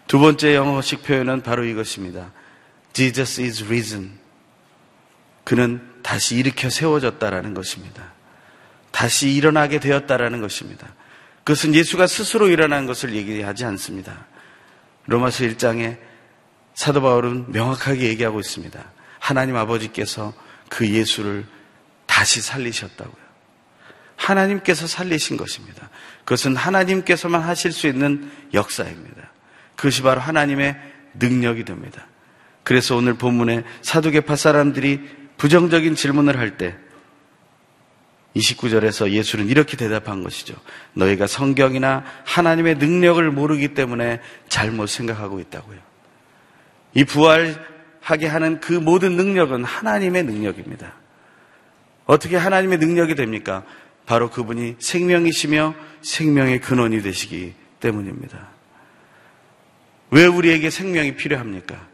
두 0.07 0.19
번째 0.19 0.55
영어식 0.55 1.03
표현은 1.03 1.43
바로 1.43 1.65
이것입니다. 1.65 2.33
Jesus 2.93 3.43
is 3.43 3.65
risen. 3.65 4.19
그는 5.45 5.81
다시 6.03 6.37
일으켜 6.37 6.71
세워졌다라는 6.71 7.55
것입니다. 7.55 8.13
다시 8.91 9.31
일어나게 9.33 9.81
되었다라는 9.81 10.41
것입니다. 10.41 10.89
그것은 11.45 11.75
예수가 11.75 12.07
스스로 12.07 12.49
일어난 12.49 12.87
것을 12.87 13.15
얘기하지 13.15 13.65
않습니다. 13.65 14.27
로마서 15.07 15.45
1장에 15.45 15.99
사도 16.75 17.01
바울은 17.01 17.53
명확하게 17.53 18.03
얘기하고 18.09 18.41
있습니다. 18.41 18.83
하나님 19.19 19.57
아버지께서 19.57 20.35
그 20.69 20.89
예수를 20.89 21.47
다시 22.19 22.41
살리셨다고요. 22.41 23.29
하나님께서 24.17 24.89
살리신 24.89 25.37
것입니다. 25.37 25.89
그것은 26.25 26.57
하나님께서만 26.57 27.43
하실 27.43 27.71
수 27.71 27.87
있는 27.87 28.29
역사입니다. 28.55 29.31
그것이 29.77 30.03
바로 30.03 30.21
하나님의 30.21 30.77
능력이 31.15 31.65
됩니다. 31.65 32.09
그래서 32.65 32.97
오늘 32.97 33.15
본문에 33.15 33.63
사두개파 33.83 34.35
사람들이 34.35 35.01
부정적인 35.37 35.95
질문을 35.95 36.39
할 36.39 36.57
때 36.57 36.77
29절에서 38.35 39.11
예수는 39.11 39.47
이렇게 39.47 39.77
대답한 39.77 40.25
것이죠. 40.25 40.57
너희가 40.95 41.29
성경이나 41.29 42.03
하나님의 42.25 42.79
능력을 42.79 43.31
모르기 43.31 43.75
때문에 43.75 44.21
잘못 44.49 44.89
생각하고 44.89 45.39
있다고요. 45.39 45.79
이 46.95 47.05
부활하게 47.05 48.27
하는 48.27 48.59
그 48.59 48.73
모든 48.73 49.13
능력은 49.13 49.63
하나님의 49.63 50.25
능력입니다. 50.25 50.95
어떻게 52.09 52.37
하나님의 52.37 52.79
능력이 52.79 53.15
됩니까? 53.15 53.65
바로 54.07 54.31
그분이 54.31 54.77
생명이시며 54.79 55.75
생명의 56.01 56.59
근원이 56.63 57.03
되시기 57.03 57.53
때문입니다. 57.81 58.49
왜 60.11 60.25
우리에게 60.25 60.71
생명이 60.71 61.17
필요합니까? 61.17 61.87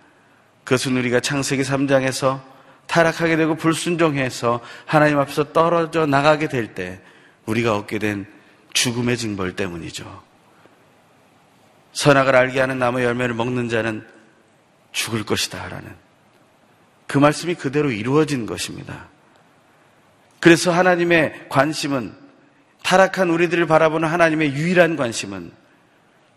그것은 0.63 0.97
우리가 0.97 1.19
창세기 1.19 1.63
3장에서 1.63 2.41
타락하게 2.87 3.37
되고 3.37 3.57
불순종해서 3.57 4.61
하나님 4.87 5.19
앞에서 5.19 5.53
떨어져 5.53 6.07
나가게 6.07 6.49
될 6.49 6.75
때 6.75 7.01
우리가 7.47 7.77
얻게 7.77 7.99
된 7.99 8.25
죽음의 8.73 9.17
징벌 9.17 9.57
때문이죠. 9.57 10.23
선악을 11.93 12.37
알게 12.37 12.61
하는 12.61 12.79
나무 12.79 13.03
열매를 13.03 13.35
먹는 13.35 13.69
자는 13.69 14.07
죽을 14.93 15.25
것이다. 15.25 15.69
라는 15.69 15.93
그 17.09 17.19
말씀이 17.19 17.57
그대로 17.57 17.91
이루어진 17.91 18.47
것입니다. 18.47 19.09
그래서 20.45 20.71
하나님의 20.71 21.47
관심은 21.49 22.13
타락한 22.83 23.31
우리들을 23.31 23.67
바라보는 23.67 24.07
하나님의 24.07 24.53
유일한 24.53 24.95
관심은 24.95 25.51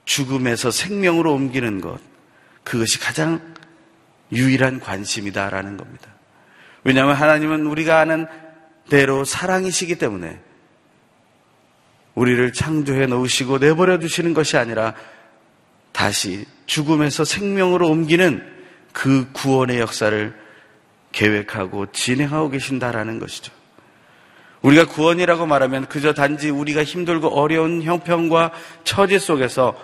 죽음에서 0.06 0.72
생명으로 0.72 1.34
옮기는 1.34 1.82
것. 1.82 2.00
그것이 2.64 3.02
가장 3.02 3.54
유일한 4.32 4.80
관심이다라는 4.80 5.76
겁니다. 5.76 6.08
왜냐하면 6.86 7.16
하나님은 7.16 7.66
우리가 7.66 8.00
아는 8.00 8.28
대로 8.90 9.26
사랑이시기 9.26 9.98
때문에 9.98 10.40
우리를 12.16 12.54
창조해 12.54 13.08
놓으시고 13.08 13.58
내버려 13.58 14.00
두시는 14.00 14.34
것이 14.34 14.56
아니라 14.56 14.94
다시 15.92 16.46
죽음에서 16.66 17.26
생명으로 17.26 17.90
옮기는 17.90 18.42
그 18.94 19.30
구원의 19.34 19.82
역사를 19.82 20.34
계획하고 21.12 21.92
진행하고 21.92 22.52
계신다라는 22.52 23.20
것이죠. 23.20 23.57
우리가 24.68 24.86
구원이라고 24.86 25.46
말하면 25.46 25.86
그저 25.86 26.14
단지 26.14 26.50
우리가 26.50 26.84
힘들고 26.84 27.30
어려운 27.30 27.84
형편과 27.84 28.52
처지 28.84 29.18
속에서 29.18 29.78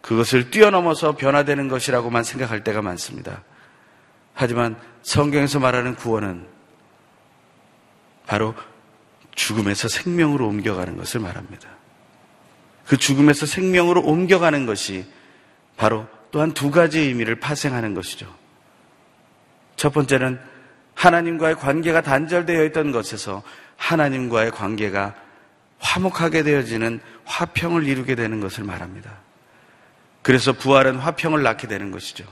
그것을 0.00 0.50
뛰어넘어서 0.50 1.16
변화되는 1.16 1.68
것이라고만 1.68 2.24
생각할 2.24 2.64
때가 2.64 2.80
많습니다. 2.80 3.42
하지만 4.32 4.76
성경에서 5.02 5.60
말하는 5.60 5.96
구원은 5.96 6.46
바로 8.26 8.54
죽음에서 9.34 9.88
생명으로 9.88 10.48
옮겨가는 10.48 10.96
것을 10.96 11.20
말합니다. 11.20 11.68
그 12.86 12.96
죽음에서 12.96 13.44
생명으로 13.44 14.00
옮겨가는 14.00 14.64
것이 14.64 15.04
바로 15.76 16.06
또한 16.30 16.52
두 16.52 16.70
가지의 16.70 17.08
의미를 17.08 17.38
파생하는 17.38 17.92
것이죠. 17.92 18.34
첫 19.76 19.92
번째는 19.92 20.40
하나님과의 20.96 21.54
관계가 21.56 22.00
단절되어 22.00 22.64
있던 22.64 22.90
것에서 22.90 23.42
하나님과의 23.76 24.50
관계가 24.50 25.14
화목하게 25.78 26.42
되어지는 26.42 27.00
화평을 27.24 27.86
이루게 27.86 28.14
되는 28.14 28.40
것을 28.40 28.64
말합니다. 28.64 29.10
그래서 30.22 30.52
부활은 30.52 30.96
화평을 30.96 31.42
낳게 31.42 31.68
되는 31.68 31.92
것이죠. 31.92 32.24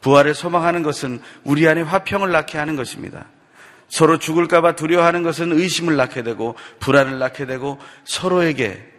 부활을 0.00 0.34
소망하는 0.34 0.82
것은 0.82 1.20
우리 1.44 1.68
안에 1.68 1.82
화평을 1.82 2.30
낳게 2.30 2.56
하는 2.56 2.76
것입니다. 2.76 3.26
서로 3.88 4.18
죽을까봐 4.18 4.76
두려워하는 4.76 5.22
것은 5.22 5.52
의심을 5.52 5.96
낳게 5.96 6.22
되고 6.22 6.54
불안을 6.80 7.18
낳게 7.18 7.46
되고 7.46 7.78
서로에게 8.04 8.92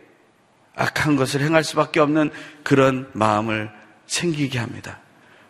악한 0.75 1.15
것을 1.15 1.41
행할 1.41 1.63
수밖에 1.63 1.99
없는 1.99 2.29
그런 2.63 3.09
마음을 3.13 3.71
생기게 4.05 4.59
합니다. 4.59 4.99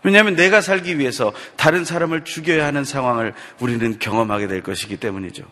왜냐하면 0.04 0.36
내가 0.36 0.62
살기 0.62 1.00
위해서 1.00 1.34
다른 1.56 1.84
사람을 1.84 2.24
죽여야 2.24 2.66
하는 2.66 2.86
상황을 2.86 3.34
우리는 3.60 4.00
경험하게 4.00 4.48
될 4.48 4.62
것이기 4.62 4.98
때문이죠. 4.98 5.44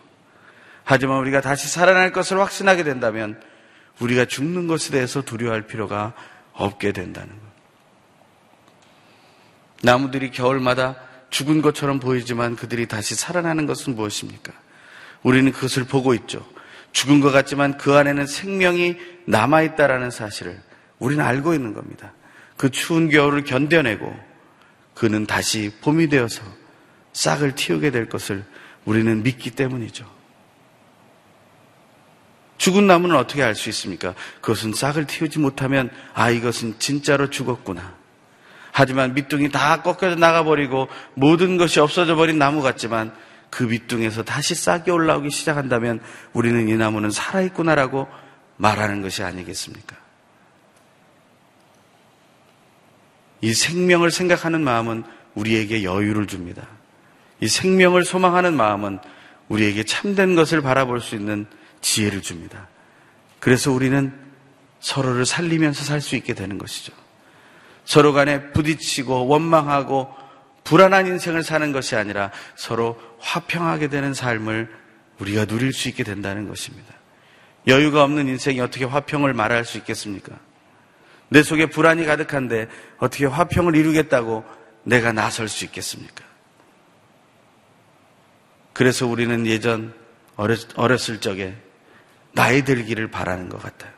하지만 0.84 1.18
우리가 1.18 1.40
다시 1.40 1.68
살아날 1.68 2.12
것을 2.12 2.38
확신하게 2.38 2.84
된다면 2.84 3.40
우리가 3.98 4.24
죽는 4.24 4.66
것에 4.66 4.92
대해서 4.92 5.22
두려워할 5.22 5.62
필요가 5.62 6.12
없게 6.52 6.92
된다는 6.92 7.28
것. 7.30 7.46
나무들이 9.82 10.30
겨울마다 10.30 10.96
죽은 11.30 11.60
것처럼 11.60 11.98
보이지만 11.98 12.56
그들이 12.56 12.86
다시 12.86 13.14
살아나는 13.14 13.66
것은 13.66 13.94
무엇입니까? 13.94 14.52
우리는 15.22 15.50
그것을 15.52 15.84
보고 15.84 16.14
있죠. 16.14 16.46
죽은 16.92 17.20
것 17.20 17.30
같지만 17.30 17.76
그 17.76 17.94
안에는 17.94 18.26
생명이 18.26 18.96
남아있다라는 19.26 20.10
사실을 20.10 20.58
우리는 20.98 21.22
알고 21.22 21.52
있는 21.52 21.74
겁니다. 21.74 22.12
그 22.56 22.70
추운 22.70 23.10
겨울을 23.10 23.44
견뎌내고 23.44 24.14
그는 24.96 25.26
다시 25.26 25.70
봄이 25.82 26.08
되어서 26.08 26.42
싹을 27.12 27.54
틔우게 27.54 27.90
될 27.90 28.08
것을 28.08 28.44
우리는 28.86 29.22
믿기 29.22 29.50
때문이죠. 29.50 30.10
죽은 32.56 32.86
나무는 32.86 33.16
어떻게 33.16 33.42
알 33.42 33.54
수 33.54 33.68
있습니까? 33.68 34.14
그것은 34.40 34.72
싹을 34.72 35.06
틔우지 35.06 35.38
못하면 35.38 35.90
아 36.14 36.30
이것은 36.30 36.78
진짜로 36.78 37.28
죽었구나. 37.28 37.94
하지만 38.72 39.12
밑둥이 39.12 39.50
다 39.50 39.82
꺾여져 39.82 40.16
나가버리고 40.16 40.88
모든 41.12 41.58
것이 41.58 41.78
없어져 41.78 42.16
버린 42.16 42.38
나무 42.38 42.62
같지만 42.62 43.14
그 43.50 43.64
밑둥에서 43.64 44.22
다시 44.22 44.54
싹이 44.54 44.90
올라오기 44.90 45.30
시작한다면 45.30 46.00
우리는 46.32 46.68
이 46.68 46.74
나무는 46.74 47.10
살아있구나라고 47.10 48.08
말하는 48.56 49.02
것이 49.02 49.22
아니겠습니까? 49.22 50.05
이 53.40 53.52
생명을 53.54 54.10
생각하는 54.10 54.62
마음은 54.62 55.04
우리에게 55.34 55.82
여유를 55.82 56.26
줍니다. 56.26 56.66
이 57.40 57.48
생명을 57.48 58.04
소망하는 58.04 58.54
마음은 58.54 58.98
우리에게 59.48 59.84
참된 59.84 60.34
것을 60.34 60.62
바라볼 60.62 61.00
수 61.00 61.14
있는 61.14 61.46
지혜를 61.80 62.22
줍니다. 62.22 62.68
그래서 63.38 63.70
우리는 63.70 64.12
서로를 64.80 65.26
살리면서 65.26 65.84
살 65.84 66.00
수 66.00 66.16
있게 66.16 66.34
되는 66.34 66.58
것이죠. 66.58 66.92
서로 67.84 68.12
간에 68.12 68.50
부딪히고 68.52 69.28
원망하고 69.28 70.12
불안한 70.64 71.06
인생을 71.06 71.44
사는 71.44 71.70
것이 71.72 71.94
아니라 71.94 72.32
서로 72.56 73.00
화평하게 73.20 73.88
되는 73.88 74.14
삶을 74.14 74.68
우리가 75.20 75.44
누릴 75.44 75.72
수 75.72 75.88
있게 75.88 76.02
된다는 76.02 76.48
것입니다. 76.48 76.92
여유가 77.68 78.02
없는 78.02 78.28
인생이 78.28 78.60
어떻게 78.60 78.84
화평을 78.84 79.32
말할 79.32 79.64
수 79.64 79.78
있겠습니까? 79.78 80.36
내 81.28 81.42
속에 81.42 81.66
불안이 81.66 82.04
가득한데 82.04 82.68
어떻게 82.98 83.26
화평을 83.26 83.74
이루겠다고 83.74 84.44
내가 84.84 85.12
나설 85.12 85.48
수 85.48 85.64
있겠습니까? 85.64 86.24
그래서 88.72 89.06
우리는 89.06 89.46
예전 89.46 89.92
어렸을 90.36 91.20
적에 91.20 91.56
나이 92.32 92.62
들기를 92.62 93.08
바라는 93.08 93.48
것 93.48 93.60
같아요. 93.60 93.90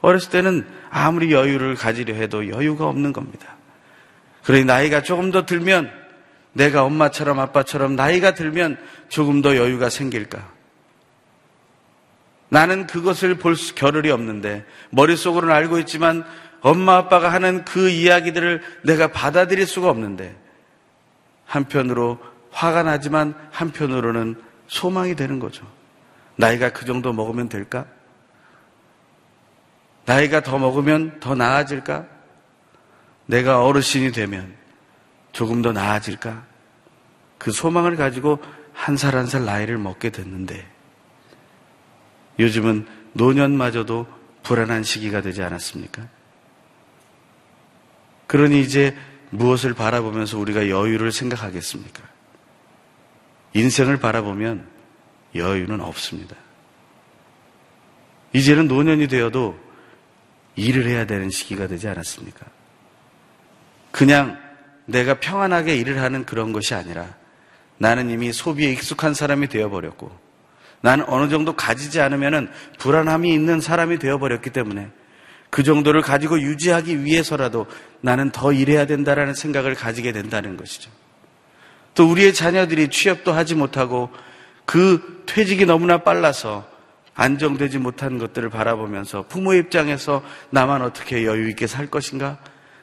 어렸을 0.00 0.30
때는 0.30 0.66
아무리 0.90 1.32
여유를 1.32 1.76
가지려 1.76 2.14
해도 2.14 2.48
여유가 2.48 2.86
없는 2.86 3.12
겁니다. 3.12 3.56
그러니 4.42 4.64
나이가 4.64 5.02
조금 5.02 5.30
더 5.30 5.46
들면 5.46 5.92
내가 6.52 6.84
엄마처럼 6.84 7.38
아빠처럼 7.38 7.94
나이가 7.94 8.34
들면 8.34 8.78
조금 9.08 9.42
더 9.42 9.56
여유가 9.56 9.88
생길까? 9.90 10.51
나는 12.52 12.86
그것을 12.86 13.36
볼 13.36 13.56
겨를이 13.56 14.10
없는데 14.10 14.66
머릿속으로는 14.90 15.54
알고 15.54 15.78
있지만 15.78 16.22
엄마 16.60 16.98
아빠가 16.98 17.32
하는 17.32 17.64
그 17.64 17.88
이야기들을 17.88 18.62
내가 18.84 19.08
받아들일 19.08 19.66
수가 19.66 19.88
없는데 19.88 20.36
한편으로 21.46 22.18
화가 22.50 22.82
나지만 22.82 23.34
한편으로는 23.52 24.36
소망이 24.66 25.16
되는 25.16 25.38
거죠. 25.38 25.66
나이가 26.36 26.68
그 26.74 26.84
정도 26.84 27.14
먹으면 27.14 27.48
될까? 27.48 27.86
나이가 30.04 30.42
더 30.42 30.58
먹으면 30.58 31.20
더 31.20 31.34
나아질까? 31.34 32.04
내가 33.24 33.64
어르신이 33.64 34.12
되면 34.12 34.52
조금 35.32 35.62
더 35.62 35.72
나아질까? 35.72 36.44
그 37.38 37.50
소망을 37.50 37.96
가지고 37.96 38.40
한 38.74 38.98
살 38.98 39.16
한살 39.16 39.46
나이를 39.46 39.78
먹게 39.78 40.10
됐는데 40.10 40.71
요즘은 42.38 42.86
노년마저도 43.12 44.06
불안한 44.42 44.82
시기가 44.82 45.20
되지 45.20 45.42
않았습니까? 45.42 46.08
그러니 48.26 48.60
이제 48.60 48.96
무엇을 49.30 49.74
바라보면서 49.74 50.38
우리가 50.38 50.68
여유를 50.68 51.12
생각하겠습니까? 51.12 52.02
인생을 53.54 53.98
바라보면 53.98 54.66
여유는 55.34 55.80
없습니다. 55.80 56.36
이제는 58.32 58.68
노년이 58.68 59.08
되어도 59.08 59.58
일을 60.56 60.86
해야 60.86 61.06
되는 61.06 61.30
시기가 61.30 61.66
되지 61.66 61.88
않았습니까? 61.88 62.46
그냥 63.90 64.40
내가 64.86 65.20
평안하게 65.20 65.76
일을 65.76 66.00
하는 66.00 66.24
그런 66.24 66.52
것이 66.52 66.74
아니라 66.74 67.14
나는 67.78 68.10
이미 68.10 68.32
소비에 68.32 68.72
익숙한 68.72 69.14
사람이 69.14 69.48
되어버렸고 69.48 70.10
나는 70.82 71.04
어느 71.08 71.30
정도 71.30 71.54
가지지 71.54 72.00
않으면 72.00 72.50
불안함이 72.78 73.32
있는 73.32 73.60
사람이 73.60 73.98
되어버렸기 73.98 74.50
때문에 74.50 74.90
그 75.48 75.62
정도를 75.62 76.02
가지고 76.02 76.40
유지하기 76.40 77.04
위해서라도 77.04 77.66
나는 78.00 78.30
더 78.30 78.52
일해야 78.52 78.86
된다라는 78.86 79.34
생각을 79.34 79.74
가지게 79.74 80.12
된다는 80.12 80.56
것이죠. 80.56 80.90
또 81.94 82.10
우리의 82.10 82.34
자녀들이 82.34 82.88
취업도 82.88 83.32
하지 83.32 83.54
못하고 83.54 84.10
그 84.64 85.22
퇴직이 85.26 85.66
너무나 85.66 85.98
빨라서 85.98 86.66
안정되지 87.14 87.78
못한 87.78 88.18
것들을 88.18 88.48
바라보면서 88.48 89.26
부모 89.28 89.54
입장에서 89.54 90.22
나만 90.50 90.82
어떻게 90.82 91.26
여유 91.26 91.48
있게 91.50 91.66
살 91.66 91.86
것인가? 91.88 92.38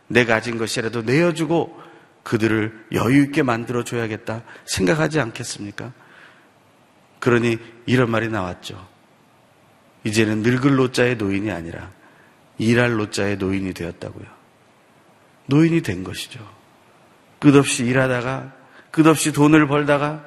내 0.08 0.26
가진 0.26 0.58
것이라도 0.58 1.02
내어주고 1.02 1.82
그들을 2.24 2.86
여유 2.92 3.24
있게 3.24 3.42
만들어 3.42 3.84
줘야겠다 3.84 4.44
생각하지 4.66 5.20
않겠습니까? 5.20 5.92
그러니 7.20 7.58
이런 7.86 8.10
말이 8.10 8.30
나왔죠. 8.30 8.88
이제는 10.04 10.42
늙을 10.42 10.76
노자의 10.76 11.18
노인이 11.18 11.52
아니라 11.52 11.92
일할 12.58 12.94
노자의 12.94 13.38
노인이 13.38 13.74
되었다고요. 13.74 14.26
노인이 15.48 15.82
된 15.82 16.04
것이죠. 16.04 16.40
끝없이 17.40 17.86
일하다가 17.86 18.54
끝없이 18.92 19.32
돈을 19.32 19.68
벌다가 19.68 20.26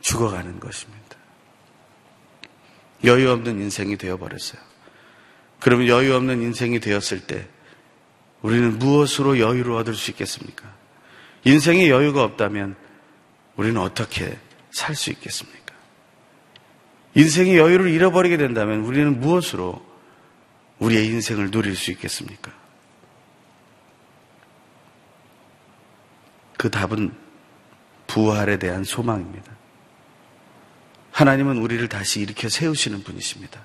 죽어가는 0.00 0.60
것입니다. 0.60 1.16
여유 3.04 3.30
없는 3.30 3.60
인생이 3.60 3.96
되어버렸어요. 3.96 4.60
그러면 5.60 5.88
여유 5.88 6.14
없는 6.14 6.42
인생이 6.42 6.80
되었을 6.80 7.20
때 7.26 7.46
우리는 8.42 8.78
무엇으로 8.78 9.38
여유를 9.38 9.72
얻을 9.72 9.94
수 9.94 10.10
있겠습니까? 10.10 10.70
인생에 11.44 11.88
여유가 11.88 12.22
없다면 12.24 12.76
우리는 13.56 13.80
어떻게 13.80 14.38
살 14.70 14.94
수 14.94 15.10
있겠습니까? 15.10 15.63
인생의 17.14 17.56
여유를 17.58 17.90
잃어버리게 17.90 18.36
된다면 18.36 18.80
우리는 18.80 19.20
무엇으로 19.20 19.84
우리의 20.78 21.06
인생을 21.06 21.50
누릴 21.50 21.76
수 21.76 21.90
있겠습니까? 21.92 22.52
그 26.56 26.70
답은 26.70 27.14
부활에 28.06 28.58
대한 28.58 28.84
소망입니다. 28.84 29.52
하나님은 31.12 31.58
우리를 31.58 31.88
다시 31.88 32.20
일으켜 32.20 32.48
세우시는 32.48 33.04
분이십니다. 33.04 33.60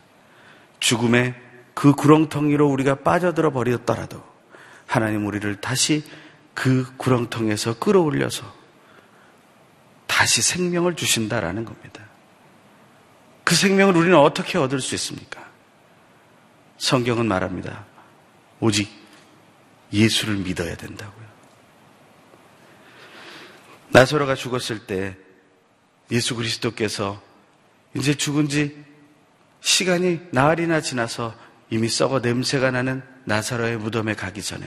죽음의 0.79 1.33
그 1.73 1.93
구렁텅이로 1.93 2.67
우리가 2.67 2.95
빠져들어 2.95 3.51
버렸더라도 3.51 4.23
하나님 4.85 5.25
우리를 5.25 5.62
다시 5.62 6.03
그 6.53 6.85
구렁텅에서 6.97 7.79
끌어올려서 7.79 8.53
다시 10.07 10.41
생명을 10.41 10.95
주신다라는 10.95 11.65
겁니다. 11.65 12.03
그 13.49 13.55
생명을 13.55 13.97
우리는 13.97 14.15
어떻게 14.15 14.59
얻을 14.59 14.79
수 14.79 14.93
있습니까? 14.93 15.43
성경은 16.77 17.25
말합니다. 17.25 17.83
오직 18.59 18.88
예수를 19.91 20.35
믿어야 20.35 20.77
된다고요. 20.77 21.25
나사로가 23.89 24.35
죽었을 24.35 24.85
때 24.85 25.17
예수 26.12 26.35
그리스도께서 26.35 27.19
이제 27.95 28.13
죽은 28.13 28.49
지 28.49 28.85
시간이 29.62 30.19
나흘이나 30.29 30.79
지나서 30.81 31.33
이미 31.71 31.89
썩어 31.89 32.19
냄새가 32.19 32.69
나는 32.69 33.01
나사로의 33.23 33.77
무덤에 33.77 34.13
가기 34.13 34.43
전에 34.43 34.63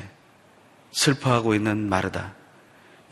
슬퍼하고 0.91 1.55
있는 1.55 1.89
마르다. 1.89 2.35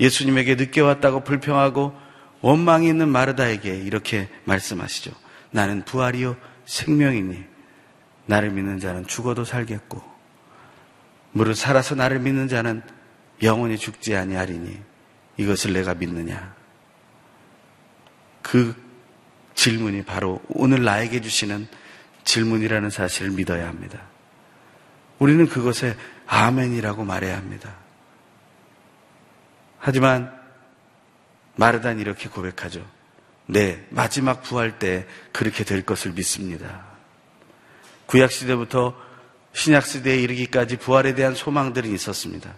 예수님에게 0.00 0.56
늦게 0.56 0.80
왔다고 0.80 1.22
불평하고 1.22 1.96
원망이 2.40 2.88
있는 2.88 3.09
마르다에게 3.09 3.76
이렇게 3.76 4.28
말씀하시죠. 4.46 5.30
나는 5.50 5.84
부활이요 5.84 6.36
생명이니 6.64 7.44
나를 8.26 8.50
믿는 8.50 8.78
자는 8.78 9.06
죽어도 9.06 9.44
살겠고 9.44 10.02
무릇 11.32 11.56
살아서 11.56 11.94
나를 11.94 12.20
믿는 12.20 12.48
자는 12.48 12.82
영원히 13.42 13.78
죽지 13.78 14.16
아니하리니 14.16 14.80
이것을 15.36 15.72
내가 15.72 15.94
믿느냐? 15.94 16.54
그 18.42 18.74
질문이 19.54 20.04
바로 20.04 20.40
오늘 20.48 20.84
나에게 20.84 21.20
주시는 21.20 21.66
질문이라는 22.24 22.90
사실을 22.90 23.32
믿어야 23.32 23.68
합니다. 23.68 24.00
우리는 25.18 25.46
그것에 25.46 25.96
아멘이라고 26.26 27.04
말해야 27.04 27.36
합니다. 27.36 27.74
하지만 29.78 30.32
마르단 31.56 31.98
이렇게 31.98 32.28
고백하죠. 32.28 32.86
네, 33.50 33.84
마지막 33.90 34.42
부활 34.42 34.78
때 34.78 35.06
그렇게 35.32 35.64
될 35.64 35.84
것을 35.84 36.12
믿습니다. 36.12 36.84
구약시대부터 38.06 38.94
신약시대에 39.52 40.20
이르기까지 40.20 40.76
부활에 40.76 41.16
대한 41.16 41.34
소망들이 41.34 41.92
있었습니다. 41.92 42.54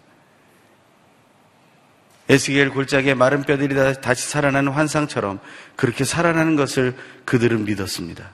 에스겔 2.29 2.71
골짜기에 2.71 3.15
마른 3.15 3.43
뼈들이 3.43 3.75
다시 4.03 4.29
살아나는 4.29 4.73
환상처럼 4.73 5.41
그렇게 5.77 6.05
살아나는 6.05 6.57
것을 6.57 6.95
그들은 7.25 7.65
믿었습니다. 7.65 8.31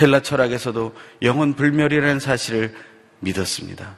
헬라 0.00 0.22
철학에서도 0.22 0.96
영혼 1.22 1.54
불멸이라는 1.54 2.18
사실을 2.18 2.74
믿었습니다. 3.20 3.96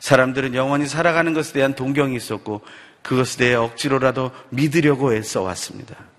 사람들은 0.00 0.54
영원히 0.54 0.86
살아가는 0.86 1.32
것에 1.32 1.54
대한 1.54 1.74
동경이 1.74 2.14
있었고 2.14 2.60
그것에 3.00 3.38
대해 3.38 3.54
억지로라도 3.54 4.32
믿으려고 4.50 5.14
애써 5.14 5.40
왔습니다. 5.42 6.11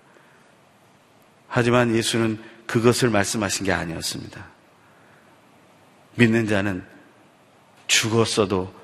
하지만 1.56 1.94
예수는 1.94 2.42
그것을 2.66 3.10
말씀하신 3.10 3.66
게 3.66 3.72
아니었습니다. 3.72 4.44
믿는 6.16 6.48
자는 6.48 6.84
죽었어도 7.86 8.74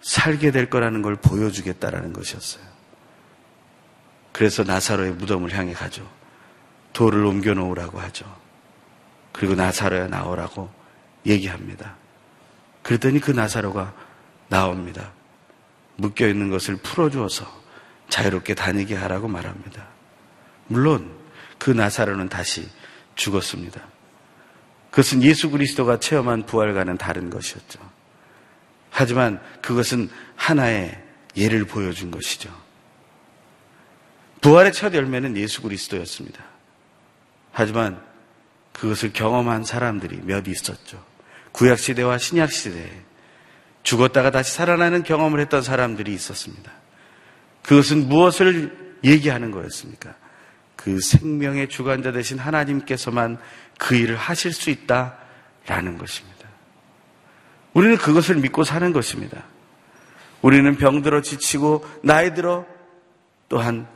살게 0.00 0.50
될 0.50 0.68
거라는 0.68 1.00
걸 1.02 1.14
보여주겠다라는 1.14 2.12
것이었어요. 2.12 2.64
그래서 4.32 4.64
나사로의 4.64 5.12
무덤을 5.12 5.56
향해 5.56 5.72
가죠. 5.72 6.10
돌을 6.92 7.24
옮겨 7.24 7.54
놓으라고 7.54 8.00
하죠. 8.00 8.26
그리고 9.30 9.54
나사로야 9.54 10.08
나오라고 10.08 10.68
얘기합니다. 11.24 11.94
그랬더니 12.82 13.20
그 13.20 13.30
나사로가 13.30 13.94
나옵니다. 14.48 15.12
묶여 15.94 16.26
있는 16.26 16.50
것을 16.50 16.78
풀어주어서 16.78 17.46
자유롭게 18.08 18.56
다니게 18.56 18.96
하라고 18.96 19.28
말합니다. 19.28 19.86
물론 20.66 21.17
그 21.58 21.70
나사로는 21.70 22.28
다시 22.28 22.68
죽었습니다. 23.14 23.80
그것은 24.90 25.22
예수 25.22 25.50
그리스도가 25.50 26.00
체험한 26.00 26.46
부활과는 26.46 26.96
다른 26.98 27.30
것이었죠. 27.30 27.78
하지만 28.90 29.40
그것은 29.62 30.08
하나의 30.36 31.02
예를 31.36 31.64
보여준 31.64 32.10
것이죠. 32.10 32.50
부활의 34.40 34.72
첫 34.72 34.94
열매는 34.94 35.36
예수 35.36 35.62
그리스도였습니다. 35.62 36.42
하지만 37.52 38.00
그것을 38.72 39.12
경험한 39.12 39.64
사람들이 39.64 40.20
몇 40.22 40.46
있었죠. 40.46 41.04
구약시대와 41.52 42.18
신약시대에 42.18 42.90
죽었다가 43.82 44.30
다시 44.30 44.54
살아나는 44.54 45.02
경험을 45.02 45.40
했던 45.40 45.62
사람들이 45.62 46.12
있었습니다. 46.14 46.70
그것은 47.62 48.08
무엇을 48.08 48.96
얘기하는 49.04 49.50
거였습니까? 49.50 50.14
그 50.88 51.00
생명의 51.00 51.68
주관자 51.68 52.12
되신 52.12 52.38
하나님께서만 52.38 53.36
그 53.78 53.94
일을 53.94 54.16
하실 54.16 54.54
수 54.54 54.70
있다라는 54.70 55.98
것입니다. 55.98 56.48
우리는 57.74 57.98
그것을 57.98 58.36
믿고 58.36 58.64
사는 58.64 58.90
것입니다. 58.94 59.44
우리는 60.40 60.76
병들어 60.76 61.20
지치고 61.20 61.86
나이 62.02 62.32
들어 62.34 62.64
또한 63.50 63.86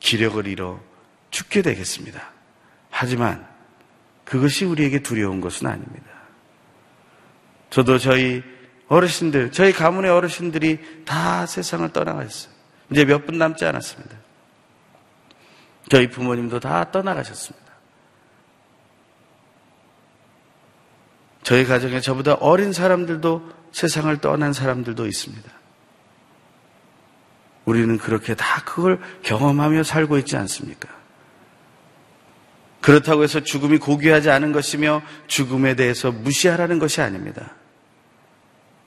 기력을 0.00 0.44
잃어 0.48 0.80
죽게 1.30 1.62
되겠습니다. 1.62 2.32
하지만 2.90 3.46
그것이 4.24 4.64
우리에게 4.64 4.98
두려운 4.98 5.40
것은 5.40 5.68
아닙니다. 5.68 6.06
저도 7.70 7.98
저희 7.98 8.42
어르신들, 8.88 9.52
저희 9.52 9.72
가문의 9.72 10.10
어르신들이 10.10 11.04
다 11.04 11.46
세상을 11.46 11.88
떠나가셨어요. 11.92 12.52
이제 12.90 13.04
몇 13.04 13.26
분 13.26 13.38
남지 13.38 13.64
않았습니다. 13.64 14.21
저희 15.92 16.08
부모님도 16.08 16.58
다 16.58 16.90
떠나가셨습니다. 16.90 17.70
저희 21.42 21.66
가정에 21.66 22.00
저보다 22.00 22.32
어린 22.36 22.72
사람들도 22.72 23.50
세상을 23.72 24.16
떠난 24.22 24.54
사람들도 24.54 25.06
있습니다. 25.06 25.50
우리는 27.66 27.98
그렇게 27.98 28.34
다 28.34 28.62
그걸 28.64 29.02
경험하며 29.20 29.82
살고 29.82 30.16
있지 30.16 30.34
않습니까? 30.38 30.88
그렇다고 32.80 33.22
해서 33.22 33.40
죽음이 33.40 33.76
고귀하지 33.76 34.30
않은 34.30 34.52
것이며 34.52 35.02
죽음에 35.26 35.74
대해서 35.74 36.10
무시하라는 36.10 36.78
것이 36.78 37.02
아닙니다. 37.02 37.54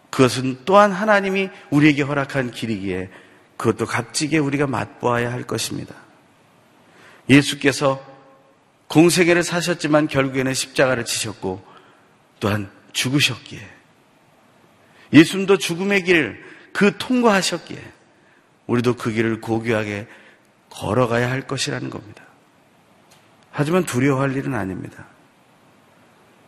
그것은 0.10 0.62
또한 0.66 0.92
하나님이 0.92 1.52
우리에게 1.70 2.02
허락한 2.02 2.50
길이기에 2.50 3.12
그것도 3.58 3.86
값지게 3.86 4.40
우리가 4.40 4.66
맛보아야 4.66 5.32
할 5.32 5.44
것입니다. 5.44 6.05
예수께서 7.30 8.04
공생애를 8.88 9.44
사셨지만 9.44 10.08
결국에는 10.08 10.54
십자가를 10.54 11.06
지셨고 11.06 11.66
또한 12.40 12.70
죽으셨기에 12.94 13.68
예수님도 15.14 15.58
죽음의 15.58 16.04
길 16.04 16.56
그 16.76 16.98
통과하셨기에 16.98 17.82
우리도 18.68 18.98
그 18.98 19.10
길을 19.10 19.40
고귀하게 19.40 20.08
걸어가야 20.70 21.32
할 21.32 21.48
것이라는 21.48 21.90
겁니다. 21.90 22.22
하지만 23.50 23.86
두려워할 23.86 24.36
일은 24.36 24.54
아닙니다. 24.54 25.08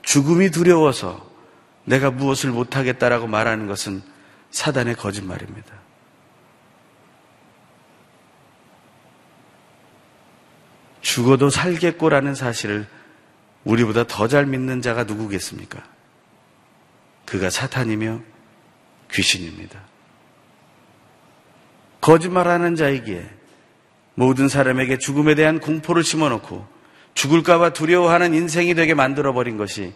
죽음이 0.01 0.51
두려워서 0.51 1.25
내가 1.85 2.11
무엇을 2.11 2.51
못하겠다라고 2.51 3.27
말하는 3.27 3.67
것은 3.67 4.01
사단의 4.51 4.95
거짓말입니다. 4.95 5.76
죽어도 11.07 11.49
살겠고라는 11.49 12.35
사실을 12.35 12.85
우리보다 13.63 14.03
더 14.07 14.27
잘 14.27 14.45
믿는 14.45 14.81
자가 14.81 15.05
누구겠습니까? 15.05 15.81
그가 17.25 17.49
사탄이며 17.49 18.19
귀신입니다. 19.13 19.79
거짓말하는 22.01 22.75
자이기에 22.75 23.25
모든 24.15 24.49
사람에게 24.49 24.97
죽음에 24.97 25.35
대한 25.35 25.61
공포를 25.61 26.03
심어놓고 26.03 26.67
죽을까봐 27.13 27.71
두려워하는 27.71 28.33
인생이 28.33 28.75
되게 28.75 28.93
만들어버린 28.93 29.55
것이 29.55 29.93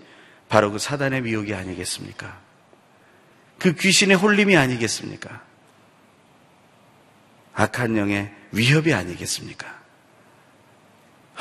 바로 0.47 0.71
그 0.71 0.79
사단의 0.79 1.23
미혹이 1.23 1.53
아니겠습니까? 1.53 2.39
그 3.59 3.73
귀신의 3.75 4.15
홀림이 4.15 4.55
아니겠습니까? 4.55 5.43
악한 7.53 7.97
영의 7.97 8.33
위협이 8.53 8.93
아니겠습니까? 8.93 9.81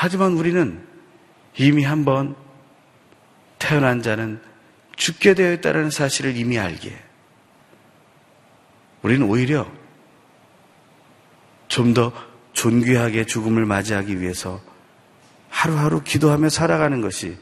하지만 0.03 0.33
우리는 0.33 0.83
이미 1.59 1.85
한번 1.85 2.35
태어난 3.59 4.01
자는 4.01 4.41
죽게 4.97 5.35
되어 5.35 5.53
있다는 5.53 5.91
사실을 5.91 6.39
이미 6.39 6.59
알기에 6.59 6.99
우리는 9.03 9.29
오히려 9.29 9.71
좀 11.69 11.93
더 11.93 12.15
존귀하게 12.55 13.27
죽음을 13.27 13.67
맞이하기 13.67 14.23
위해서 14.23 14.63
하루하루 15.51 16.03
기도하며 16.03 16.49
살아가는 16.49 17.03
것이 17.03 17.37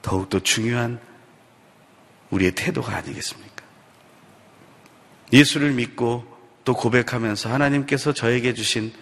더욱더 0.00 0.38
중요한 0.38 1.00
우리의 2.30 2.52
태도가 2.52 2.94
아니겠습니까? 2.94 3.64
예수를 5.32 5.72
믿고 5.72 6.24
또 6.64 6.74
고백하면서 6.74 7.52
하나님께서 7.52 8.12
저에게 8.12 8.54
주신 8.54 8.92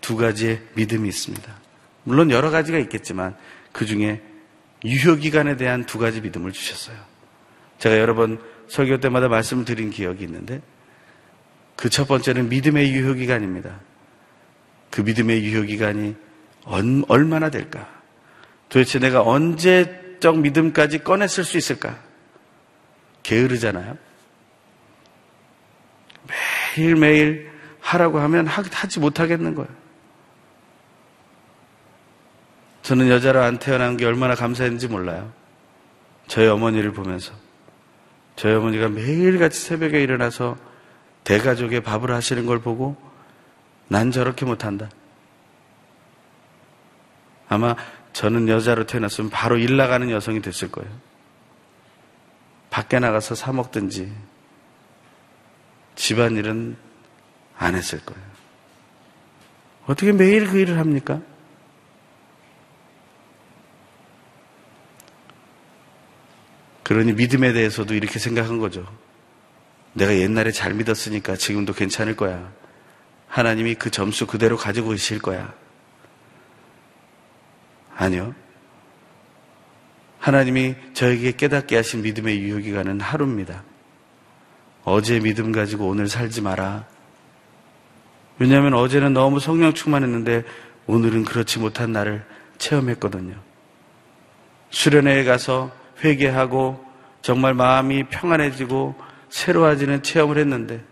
두 0.00 0.16
가지의 0.16 0.62
믿음이 0.74 1.06
있습니다. 1.06 1.65
물론 2.06 2.30
여러 2.30 2.50
가지가 2.50 2.78
있겠지만 2.78 3.36
그 3.72 3.84
중에 3.84 4.22
유효기간에 4.84 5.56
대한 5.56 5.84
두 5.84 5.98
가지 5.98 6.20
믿음을 6.20 6.52
주셨어요. 6.52 6.96
제가 7.78 7.98
여러 7.98 8.14
번 8.14 8.40
설교 8.68 9.00
때마다 9.00 9.28
말씀을 9.28 9.64
드린 9.64 9.90
기억이 9.90 10.24
있는데 10.24 10.62
그 11.74 11.90
첫 11.90 12.08
번째는 12.08 12.48
믿음의 12.48 12.92
유효기간입니다. 12.94 13.80
그 14.90 15.02
믿음의 15.02 15.44
유효기간이 15.44 16.16
얼마나 17.08 17.50
될까? 17.50 17.86
도대체 18.68 18.98
내가 18.98 19.22
언제적 19.22 20.38
믿음까지 20.38 21.00
꺼냈을 21.04 21.44
수 21.44 21.58
있을까? 21.58 21.98
게으르잖아요. 23.22 23.98
매일매일 26.76 27.50
하라고 27.80 28.20
하면 28.20 28.46
하지 28.46 29.00
못하겠는 29.00 29.54
거예요. 29.54 29.85
저는 32.86 33.08
여자로 33.08 33.42
안 33.42 33.58
태어난 33.58 33.96
게 33.96 34.06
얼마나 34.06 34.36
감사했는지 34.36 34.86
몰라요. 34.86 35.32
저희 36.28 36.46
어머니를 36.46 36.92
보면서. 36.92 37.32
저희 38.36 38.54
어머니가 38.54 38.88
매일같이 38.88 39.58
새벽에 39.58 40.00
일어나서 40.00 40.56
대가족의 41.24 41.80
밥을 41.80 42.12
하시는 42.12 42.46
걸 42.46 42.60
보고 42.60 42.96
난 43.88 44.12
저렇게 44.12 44.46
못한다. 44.46 44.88
아마 47.48 47.74
저는 48.12 48.48
여자로 48.48 48.86
태어났으면 48.86 49.30
바로 49.30 49.58
일 49.58 49.76
나가는 49.76 50.08
여성이 50.08 50.40
됐을 50.40 50.70
거예요. 50.70 50.88
밖에 52.70 53.00
나가서 53.00 53.34
사 53.34 53.52
먹든지 53.52 54.12
집안일은 55.96 56.76
안 57.58 57.74
했을 57.74 57.98
거예요. 58.04 58.22
어떻게 59.86 60.12
매일 60.12 60.46
그 60.46 60.58
일을 60.58 60.78
합니까? 60.78 61.20
그러니 66.86 67.14
믿음에 67.14 67.52
대해서도 67.52 67.94
이렇게 67.94 68.20
생각한 68.20 68.58
거죠. 68.58 68.86
내가 69.94 70.14
옛날에 70.14 70.52
잘 70.52 70.72
믿었으니까 70.72 71.34
지금도 71.34 71.72
괜찮을 71.72 72.14
거야. 72.14 72.52
하나님이 73.26 73.74
그 73.74 73.90
점수 73.90 74.24
그대로 74.24 74.56
가지고 74.56 74.90
계실 74.90 75.18
거야. 75.18 75.52
아니요. 77.96 78.36
하나님이 80.20 80.76
저에게 80.94 81.32
깨닫게 81.32 81.74
하신 81.74 82.02
믿음의 82.02 82.38
유효기간은 82.38 83.00
하루입니다. 83.00 83.64
어제 84.84 85.18
믿음 85.18 85.50
가지고 85.50 85.88
오늘 85.88 86.06
살지 86.06 86.40
마라. 86.40 86.86
왜냐하면 88.38 88.74
어제는 88.74 89.12
너무 89.12 89.40
성령 89.40 89.74
충만했는데 89.74 90.44
오늘은 90.86 91.24
그렇지 91.24 91.58
못한 91.58 91.90
날을 91.90 92.24
체험했거든요. 92.58 93.34
수련회에 94.70 95.24
가서 95.24 95.72
회개하고 96.02 96.84
정말 97.22 97.54
마음이 97.54 98.04
평안해지고 98.04 98.94
새로워지는 99.28 100.02
체험을 100.02 100.38
했는데 100.38 100.82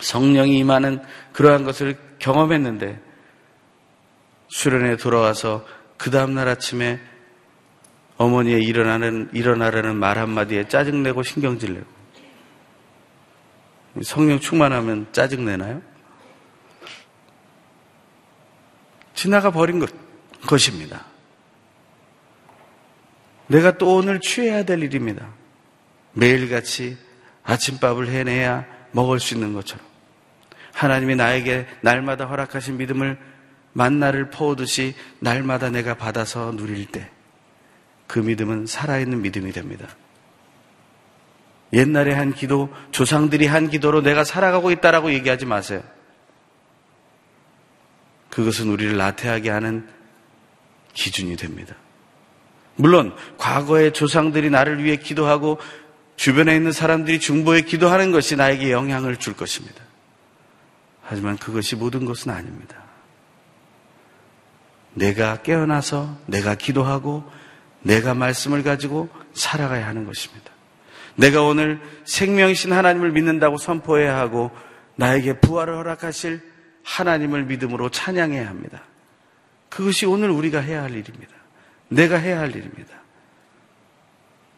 성령이 0.00 0.58
임하는 0.58 1.00
그러한 1.32 1.64
것을 1.64 1.96
경험했는데 2.18 3.00
수련에 4.48 4.96
돌아와서 4.96 5.64
그 5.96 6.10
다음날 6.10 6.48
아침에 6.48 7.00
어머니의 8.16 8.64
일어나는, 8.64 9.30
일어나라는 9.32 9.96
말 9.96 10.18
한마디에 10.18 10.68
짜증내고 10.68 11.22
신경질 11.22 11.74
내고. 11.74 11.86
성령 14.02 14.40
충만하면 14.40 15.06
짜증내나요? 15.12 15.82
지나가 19.14 19.50
버린 19.50 19.78
것, 19.78 19.90
것입니다. 20.46 21.04
내가 23.46 23.78
또 23.78 23.96
오늘 23.96 24.20
취해야 24.20 24.64
될 24.64 24.82
일입니다. 24.82 25.28
매일같이 26.12 26.96
아침밥을 27.42 28.08
해내야 28.08 28.66
먹을 28.92 29.20
수 29.20 29.34
있는 29.34 29.52
것처럼. 29.52 29.84
하나님이 30.72 31.16
나에게 31.16 31.66
날마다 31.82 32.26
허락하신 32.26 32.78
믿음을 32.78 33.18
만나를 33.72 34.30
퍼오듯이 34.30 34.94
날마다 35.20 35.70
내가 35.70 35.94
받아서 35.94 36.52
누릴 36.52 36.86
때 36.86 37.14
그 38.06 38.18
믿음은 38.18 38.66
살아있는 38.66 39.22
믿음이 39.22 39.52
됩니다. 39.52 39.88
옛날에 41.72 42.12
한 42.12 42.32
기도, 42.32 42.72
조상들이 42.92 43.46
한 43.46 43.68
기도로 43.68 44.02
내가 44.02 44.22
살아가고 44.22 44.70
있다라고 44.70 45.12
얘기하지 45.12 45.46
마세요. 45.46 45.82
그것은 48.30 48.68
우리를 48.68 48.96
나태하게 48.96 49.50
하는 49.50 49.88
기준이 50.92 51.36
됩니다. 51.36 51.74
물론 52.76 53.14
과거의 53.38 53.92
조상들이 53.92 54.50
나를 54.50 54.82
위해 54.82 54.96
기도하고 54.96 55.58
주변에 56.16 56.54
있는 56.54 56.72
사람들이 56.72 57.20
중보에 57.20 57.62
기도하는 57.62 58.12
것이 58.12 58.36
나에게 58.36 58.70
영향을 58.70 59.16
줄 59.16 59.34
것입니다. 59.34 59.82
하지만 61.02 61.36
그것이 61.36 61.76
모든 61.76 62.04
것은 62.04 62.30
아닙니다. 62.30 62.82
내가 64.94 65.42
깨어나서 65.42 66.18
내가 66.26 66.54
기도하고 66.54 67.24
내가 67.82 68.14
말씀을 68.14 68.62
가지고 68.62 69.08
살아가야 69.34 69.86
하는 69.86 70.06
것입니다. 70.06 70.50
내가 71.16 71.42
오늘 71.42 71.80
생명이신 72.04 72.72
하나님을 72.72 73.12
믿는다고 73.12 73.58
선포해야 73.58 74.16
하고 74.16 74.50
나에게 74.96 75.40
부활을 75.40 75.76
허락하실 75.76 76.40
하나님을 76.82 77.44
믿음으로 77.44 77.90
찬양해야 77.90 78.48
합니다. 78.48 78.82
그것이 79.68 80.06
오늘 80.06 80.30
우리가 80.30 80.60
해야 80.60 80.82
할 80.82 80.90
일입니다. 80.90 81.34
내가 81.88 82.16
해야 82.16 82.40
할 82.40 82.54
일입니다. 82.54 82.94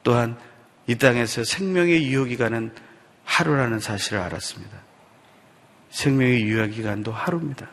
또한 0.02 0.38
이 0.86 0.96
땅에서 0.96 1.44
생명의 1.44 2.06
유효기간은 2.06 2.72
하루라는 3.24 3.80
사실을 3.80 4.20
알았습니다. 4.20 4.78
생명의 5.90 6.42
유효기간도 6.42 7.12
하루입니다. 7.12 7.68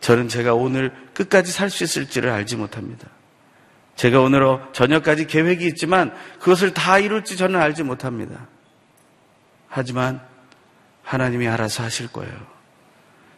저는 0.00 0.28
제가 0.28 0.54
오늘 0.54 0.92
끝까지 1.14 1.50
살 1.50 1.70
수 1.70 1.82
있을지를 1.82 2.30
알지 2.30 2.56
못합니다. 2.56 3.08
제가 3.96 4.20
오늘 4.20 4.40
저녁까지 4.72 5.26
계획이 5.26 5.66
있지만 5.66 6.14
그것을 6.38 6.72
다 6.72 7.00
이룰지 7.00 7.36
저는 7.36 7.60
알지 7.60 7.82
못합니다. 7.82 8.46
하지만 9.68 10.20
하나님이 11.02 11.48
알아서 11.48 11.82
하실 11.82 12.06
거예요. 12.08 12.32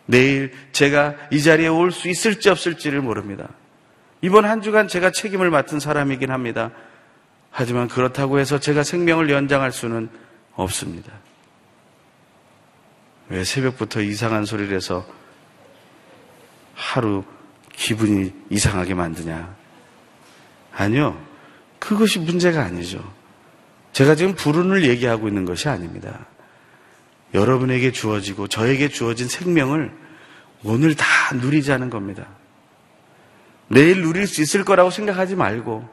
내일 0.04 0.52
제가 0.72 1.14
이 1.30 1.40
자리에 1.40 1.68
올 1.68 1.92
수 1.92 2.08
있을지 2.08 2.50
없을지를 2.50 3.00
모릅니다. 3.00 3.48
이번 4.22 4.44
한 4.44 4.60
주간 4.60 4.88
제가 4.88 5.10
책임을 5.10 5.50
맡은 5.50 5.80
사람이긴 5.80 6.30
합니다. 6.30 6.70
하지만 7.50 7.88
그렇다고 7.88 8.38
해서 8.38 8.60
제가 8.60 8.82
생명을 8.82 9.30
연장할 9.30 9.72
수는 9.72 10.08
없습니다. 10.54 11.12
왜 13.28 13.44
새벽부터 13.44 14.02
이상한 14.02 14.44
소리를 14.44 14.74
해서 14.74 15.06
하루 16.74 17.24
기분이 17.72 18.32
이상하게 18.50 18.94
만드냐? 18.94 19.54
아니요. 20.72 21.20
그것이 21.78 22.18
문제가 22.18 22.62
아니죠. 22.62 23.02
제가 23.92 24.14
지금 24.14 24.34
불운을 24.34 24.84
얘기하고 24.84 25.28
있는 25.28 25.44
것이 25.44 25.68
아닙니다. 25.68 26.26
여러분에게 27.32 27.92
주어지고 27.92 28.48
저에게 28.48 28.88
주어진 28.88 29.28
생명을 29.28 29.92
오늘 30.62 30.94
다 30.94 31.06
누리자는 31.34 31.90
겁니다. 31.90 32.26
내일 33.70 34.02
누릴 34.02 34.26
수 34.26 34.42
있을 34.42 34.64
거라고 34.64 34.90
생각하지 34.90 35.36
말고 35.36 35.88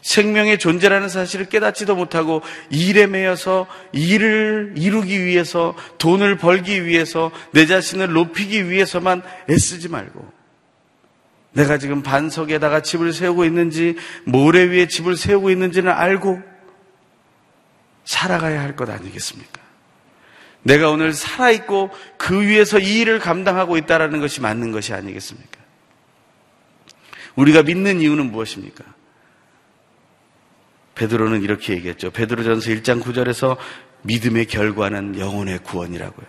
생명의 0.00 0.58
존재라는 0.58 1.08
사실을 1.08 1.46
깨닫지도 1.46 1.94
못하고 1.94 2.40
일에 2.70 3.06
매여서 3.06 3.66
일을 3.92 4.74
이루기 4.76 5.24
위해서 5.24 5.76
돈을 5.98 6.38
벌기 6.38 6.86
위해서 6.86 7.30
내 7.52 7.66
자신을 7.66 8.12
높이기 8.12 8.70
위해서만 8.70 9.22
애쓰지 9.50 9.88
말고 9.88 10.40
내가 11.52 11.78
지금 11.78 12.02
반석에다가 12.02 12.80
집을 12.80 13.12
세우고 13.12 13.44
있는지 13.44 13.96
모래 14.24 14.62
위에 14.62 14.86
집을 14.86 15.16
세우고 15.16 15.50
있는지는 15.50 15.90
알고 15.92 16.40
살아가야 18.04 18.60
할 18.60 18.76
것 18.76 18.88
아니겠습니까? 18.88 19.60
내가 20.62 20.90
오늘 20.90 21.12
살아있고 21.12 21.90
그 22.16 22.40
위에서 22.40 22.78
이 22.78 23.00
일을 23.00 23.18
감당하고 23.18 23.76
있다는 23.76 24.20
것이 24.20 24.40
맞는 24.40 24.72
것이 24.72 24.94
아니겠습니까? 24.94 25.59
우리가 27.36 27.62
믿는 27.62 28.00
이유는 28.00 28.30
무엇입니까? 28.30 28.84
베드로는 30.94 31.42
이렇게 31.42 31.74
얘기했죠. 31.74 32.10
베드로전서 32.10 32.70
1장 32.70 33.02
9절에서 33.02 33.56
믿음의 34.02 34.46
결과는 34.46 35.18
영혼의 35.18 35.60
구원이라고요. 35.60 36.26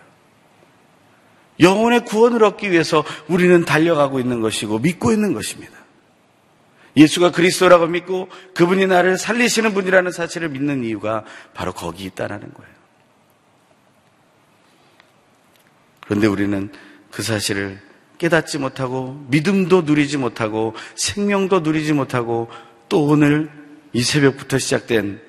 영혼의 1.60 2.04
구원을 2.04 2.42
얻기 2.44 2.70
위해서 2.70 3.04
우리는 3.28 3.64
달려가고 3.64 4.18
있는 4.18 4.40
것이고 4.40 4.78
믿고 4.78 5.12
있는 5.12 5.32
것입니다. 5.32 5.72
예수가 6.96 7.30
그리스도라고 7.30 7.86
믿고 7.86 8.28
그분이 8.54 8.86
나를 8.86 9.16
살리시는 9.18 9.72
분이라는 9.74 10.10
사실을 10.12 10.50
믿는 10.50 10.84
이유가 10.84 11.24
바로 11.54 11.72
거기 11.72 12.04
있다는 12.04 12.40
거예요. 12.40 12.72
그런데 16.00 16.26
우리는 16.26 16.70
그 17.10 17.22
사실을 17.22 17.80
깨닫지 18.22 18.58
못하고 18.58 19.24
믿음도 19.28 19.82
누리지 19.82 20.16
못하고 20.16 20.74
생명도 20.94 21.60
누리지 21.60 21.92
못하고 21.92 22.48
또 22.88 23.04
오늘 23.04 23.50
이 23.92 24.02
새벽부터 24.02 24.58
시작된 24.58 25.20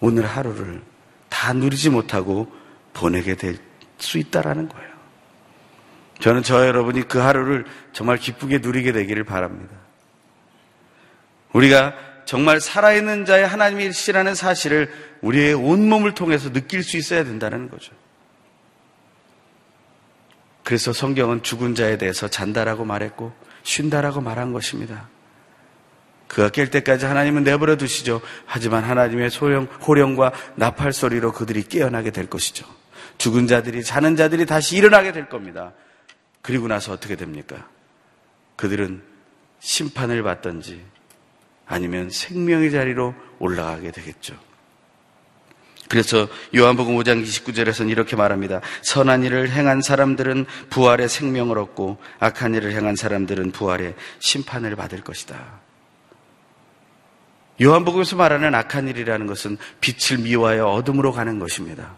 오늘 0.00 0.26
하루를 0.26 0.82
다 1.28 1.52
누리지 1.52 1.90
못하고 1.90 2.52
보내게 2.92 3.36
될 3.36 3.70
수 4.02 4.18
있다라는 4.18 4.68
거예요. 4.68 4.90
저는 6.20 6.42
저 6.42 6.66
여러분이 6.66 7.08
그 7.08 7.18
하루를 7.18 7.64
정말 7.92 8.18
기쁘게 8.18 8.58
누리게 8.58 8.92
되기를 8.92 9.24
바랍니다. 9.24 9.74
우리가 11.52 11.94
정말 12.26 12.60
살아있는 12.60 13.24
자의 13.24 13.46
하나님이시라는 13.46 14.34
사실을 14.34 14.92
우리의 15.22 15.54
온몸을 15.54 16.14
통해서 16.14 16.52
느낄 16.52 16.82
수 16.82 16.96
있어야 16.96 17.24
된다는 17.24 17.70
거죠. 17.70 17.92
그래서 20.70 20.92
성경은 20.92 21.42
죽은 21.42 21.74
자에 21.74 21.98
대해서 21.98 22.28
잔다라고 22.28 22.84
말했고 22.84 23.32
쉰다라고 23.64 24.20
말한 24.20 24.52
것입니다. 24.52 25.08
그가 26.28 26.48
깰 26.48 26.70
때까지 26.70 27.06
하나님은 27.06 27.42
내버려 27.42 27.74
두시죠. 27.74 28.20
하지만 28.46 28.84
하나님의 28.84 29.30
소령, 29.30 29.64
호령과 29.64 30.30
나팔 30.54 30.92
소리로 30.92 31.32
그들이 31.32 31.64
깨어나게 31.64 32.12
될 32.12 32.30
것이죠. 32.30 32.66
죽은 33.18 33.48
자들이, 33.48 33.82
자는 33.82 34.14
자들이 34.14 34.46
다시 34.46 34.76
일어나게 34.76 35.10
될 35.10 35.28
겁니다. 35.28 35.72
그리고 36.40 36.68
나서 36.68 36.92
어떻게 36.92 37.16
됩니까? 37.16 37.68
그들은 38.54 39.02
심판을 39.58 40.22
받든지 40.22 40.84
아니면 41.66 42.10
생명의 42.10 42.70
자리로 42.70 43.12
올라가게 43.40 43.90
되겠죠. 43.90 44.38
그래서 45.90 46.28
요한복음 46.56 46.94
5장 46.98 47.20
29절에서는 47.24 47.90
이렇게 47.90 48.14
말합니다. 48.14 48.60
선한 48.82 49.24
일을 49.24 49.50
행한 49.50 49.82
사람들은 49.82 50.46
부활의 50.70 51.08
생명을 51.08 51.58
얻고 51.58 51.98
악한 52.20 52.54
일을 52.54 52.70
행한 52.70 52.94
사람들은 52.94 53.50
부활의 53.50 53.96
심판을 54.20 54.76
받을 54.76 55.00
것이다. 55.00 55.60
요한복음에서 57.60 58.14
말하는 58.14 58.54
악한 58.54 58.86
일이라는 58.86 59.26
것은 59.26 59.58
빛을 59.80 60.22
미워하여 60.22 60.68
어둠으로 60.68 61.10
가는 61.10 61.40
것입니다. 61.40 61.96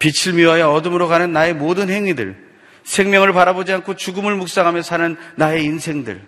빛을 0.00 0.34
미워하여 0.34 0.68
어둠으로 0.72 1.06
가는 1.06 1.32
나의 1.32 1.54
모든 1.54 1.88
행위들, 1.88 2.36
생명을 2.82 3.32
바라보지 3.32 3.72
않고 3.74 3.94
죽음을 3.94 4.34
묵상하며 4.34 4.82
사는 4.82 5.16
나의 5.36 5.64
인생들, 5.64 6.20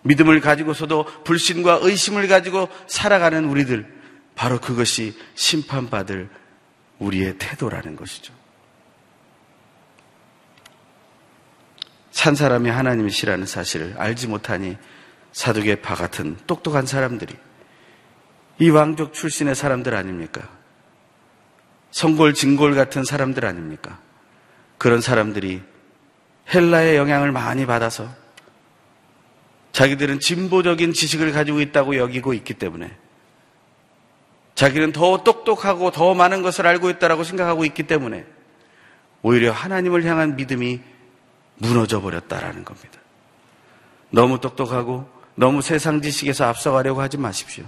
믿음을 0.00 0.40
가지고서도 0.40 1.24
불신과 1.24 1.80
의심을 1.82 2.26
가지고 2.26 2.70
살아가는 2.86 3.44
우리들, 3.44 3.93
바로 4.34 4.60
그것이 4.60 5.16
심판받을 5.34 6.28
우리의 6.98 7.36
태도라는 7.38 7.96
것이죠. 7.96 8.32
산 12.10 12.34
사람이 12.34 12.70
하나님이시라는 12.70 13.46
사실을 13.46 13.94
알지 13.98 14.28
못하니 14.28 14.76
사두개 15.32 15.80
파 15.80 15.94
같은 15.94 16.36
똑똑한 16.46 16.86
사람들이 16.86 17.34
이 18.60 18.70
왕족 18.70 19.12
출신의 19.12 19.54
사람들 19.54 19.94
아닙니까? 19.94 20.48
성골, 21.90 22.34
진골 22.34 22.74
같은 22.74 23.04
사람들 23.04 23.44
아닙니까? 23.44 24.00
그런 24.78 25.00
사람들이 25.00 25.62
헬라의 26.52 26.96
영향을 26.96 27.32
많이 27.32 27.66
받아서 27.66 28.08
자기들은 29.72 30.20
진보적인 30.20 30.92
지식을 30.92 31.32
가지고 31.32 31.60
있다고 31.60 31.96
여기고 31.96 32.32
있기 32.34 32.54
때문에 32.54 32.96
자기는 34.54 34.92
더 34.92 35.24
똑똑하고 35.24 35.90
더 35.90 36.14
많은 36.14 36.42
것을 36.42 36.66
알고 36.66 36.90
있다라고 36.90 37.24
생각하고 37.24 37.64
있기 37.64 37.84
때문에 37.84 38.24
오히려 39.22 39.52
하나님을 39.52 40.04
향한 40.04 40.36
믿음이 40.36 40.80
무너져 41.56 42.00
버렸다라는 42.00 42.64
겁니다. 42.64 43.00
너무 44.10 44.40
똑똑하고 44.40 45.08
너무 45.34 45.62
세상 45.62 46.00
지식에서 46.00 46.44
앞서가려고 46.44 47.00
하지 47.00 47.16
마십시오. 47.18 47.64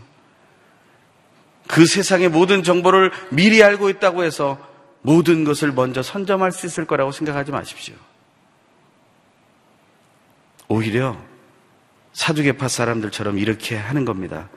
그 1.67 1.87
세상의 1.87 2.29
모든 2.29 2.63
정보를 2.63 3.11
미리 3.31 3.63
알고 3.63 3.89
있다고 3.89 4.23
해서 4.23 4.59
모든 5.03 5.45
것을 5.45 5.73
먼저 5.73 6.03
선점할 6.03 6.53
수 6.53 6.67
있을 6.67 6.87
거라고 6.87 7.11
생각하지 7.11 7.51
마십시오. 7.51 7.95
오히려 10.69 11.17
사두개파 12.13 12.69
사람들처럼 12.69 13.39
이렇게 13.39 13.77
하는 13.77 14.05
겁니다. 14.05 14.49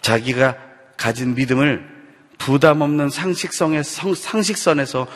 자기가 0.00 0.56
가진 0.98 1.34
믿음을 1.34 1.88
부담 2.36 2.82
없는 2.82 3.08
상식성의 3.08 3.82
상식선에서 3.84 5.06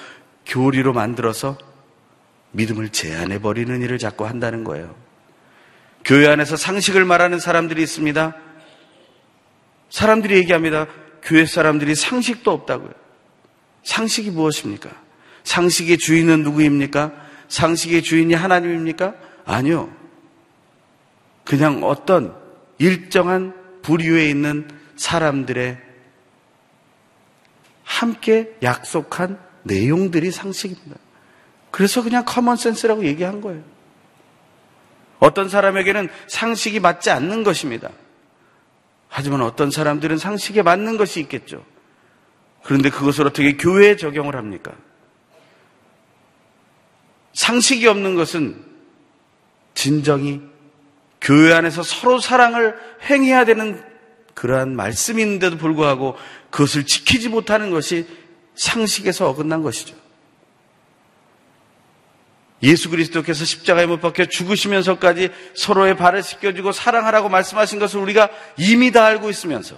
교리로 0.47 0.95
만들어서 0.95 1.59
믿음을 2.53 2.89
제한해 2.89 3.41
버리는 3.41 3.83
일을 3.83 3.99
자꾸 3.99 4.27
한다는 4.27 4.65
거예요. 4.65 4.95
교회 6.05 6.29
안에서 6.29 6.57
상식을 6.57 7.05
말하는 7.05 7.39
사람들이 7.39 7.83
있습니다. 7.83 8.35
사람들이 9.91 10.37
얘기합니다. 10.37 10.87
교회 11.23 11.47
사람들이 11.47 11.95
상식도 11.95 12.51
없다고요. 12.51 12.93
상식이 13.85 14.31
무엇입니까? 14.31 14.91
상식의 15.45 15.99
주인은 15.99 16.43
누구입니까? 16.43 17.13
상식의 17.49 18.03
주인이 18.03 18.35
하나님입니까? 18.35 19.15
아니요. 19.45 19.95
그냥 21.45 21.83
어떤 21.85 22.35
일정한 22.79 23.55
부류에 23.83 24.29
있는 24.29 24.69
사람들의 25.03 25.79
함께 27.83 28.57
약속한 28.63 29.39
내용들이 29.65 30.31
상식입니다. 30.31 30.97
그래서 31.73 32.03
그냥 32.03 32.25
common 32.25 32.57
sense라고 32.57 33.05
얘기한 33.05 33.41
거예요. 33.41 33.65
어떤 35.19 35.49
사람에게는 35.49 36.09
상식이 36.29 36.79
맞지 36.79 37.11
않는 37.11 37.43
것입니다. 37.43 37.91
하지만 39.09 39.43
어떤 39.43 39.73
사람들은 39.73 40.19
상식에 40.19 40.63
맞는 40.63 40.97
것이 40.97 41.21
있겠죠. 41.21 41.65
그런데 42.63 42.89
그것을 42.89 43.27
어떻게 43.27 43.57
교회에 43.57 43.97
적용을 43.97 44.37
합니까? 44.37 44.73
상식이 47.33 47.89
없는 47.89 48.15
것은 48.15 48.65
진정이 49.75 50.43
교회 51.21 51.55
안에서 51.55 51.83
서로 51.83 52.21
사랑을 52.21 52.77
행해야 53.11 53.45
되는 53.45 53.92
그러한 54.35 54.75
말씀인데도 54.75 55.57
불구하고 55.59 56.17
그것을 56.51 56.87
지키지 56.87 57.29
못하는 57.29 57.71
것이 57.71 58.07
상식에서 58.55 59.29
어긋난 59.29 59.63
것이죠. 59.63 59.95
예수 62.63 62.91
그리스도께서 62.91 63.45
십자가에 63.45 63.87
못 63.87 64.01
박혀 64.01 64.27
죽으시면서까지 64.27 65.31
서로의 65.55 65.97
발을 65.97 66.23
씻겨주고 66.23 66.71
사랑하라고 66.73 67.29
말씀하신 67.29 67.81
것을 67.81 68.01
우리가 68.01 68.29
이미 68.57 68.93
다 68.93 69.05
알고 69.05 69.31
있으면서 69.31 69.77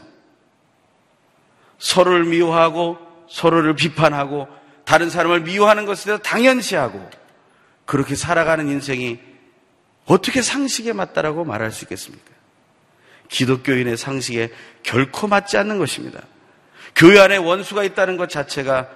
서로를 1.78 2.24
미워하고 2.24 2.98
서로를 3.28 3.74
비판하고 3.74 4.48
다른 4.84 5.08
사람을 5.08 5.40
미워하는 5.40 5.86
것에 5.86 6.04
대해서 6.04 6.22
당연시하고 6.22 7.10
그렇게 7.86 8.14
살아가는 8.14 8.68
인생이 8.68 9.18
어떻게 10.04 10.42
상식에 10.42 10.92
맞다라고 10.92 11.44
말할 11.44 11.72
수 11.72 11.84
있겠습니까? 11.84 12.33
기독교인의 13.28 13.96
상식에 13.96 14.50
결코 14.82 15.26
맞지 15.26 15.56
않는 15.56 15.78
것입니다. 15.78 16.20
교회 16.94 17.18
안에 17.18 17.36
원수가 17.36 17.84
있다는 17.84 18.16
것 18.16 18.28
자체가 18.28 18.88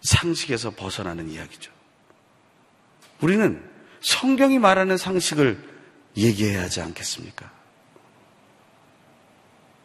상식에서 0.00 0.70
벗어나는 0.70 1.30
이야기죠. 1.30 1.70
우리는 3.20 3.62
성경이 4.00 4.58
말하는 4.58 4.96
상식을 4.96 5.58
얘기해야 6.16 6.62
하지 6.62 6.80
않겠습니까? 6.80 7.50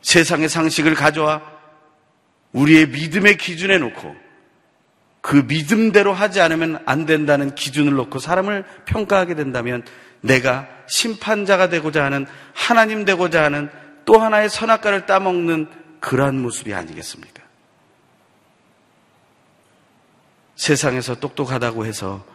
세상의 0.02 0.50
상식을 0.50 0.96
가져와 0.96 1.42
우리의 2.52 2.90
믿음의 2.90 3.38
기준에 3.38 3.78
놓고 3.78 4.16
그 5.22 5.46
믿음대로 5.48 6.14
하지 6.14 6.42
않으면 6.42 6.84
안 6.86 7.06
된다는 7.06 7.56
기준을 7.56 7.94
놓고 7.94 8.20
사람을 8.20 8.66
평가하게 8.86 9.36
된다면 9.36 9.86
내가 10.22 10.68
심판자가 10.88 11.70
되고자 11.70 12.04
하는 12.04 12.26
하나님 12.54 13.06
되고자 13.06 13.44
하는 13.44 13.70
또 14.06 14.20
하나의 14.20 14.50
선악과를 14.50 15.06
따먹는 15.06 15.68
그러한 16.00 16.40
모습이 16.40 16.74
아니겠습니까? 16.74 17.44
세상에서 20.56 21.16
똑똑하다고 21.16 21.86
해서 21.86 22.26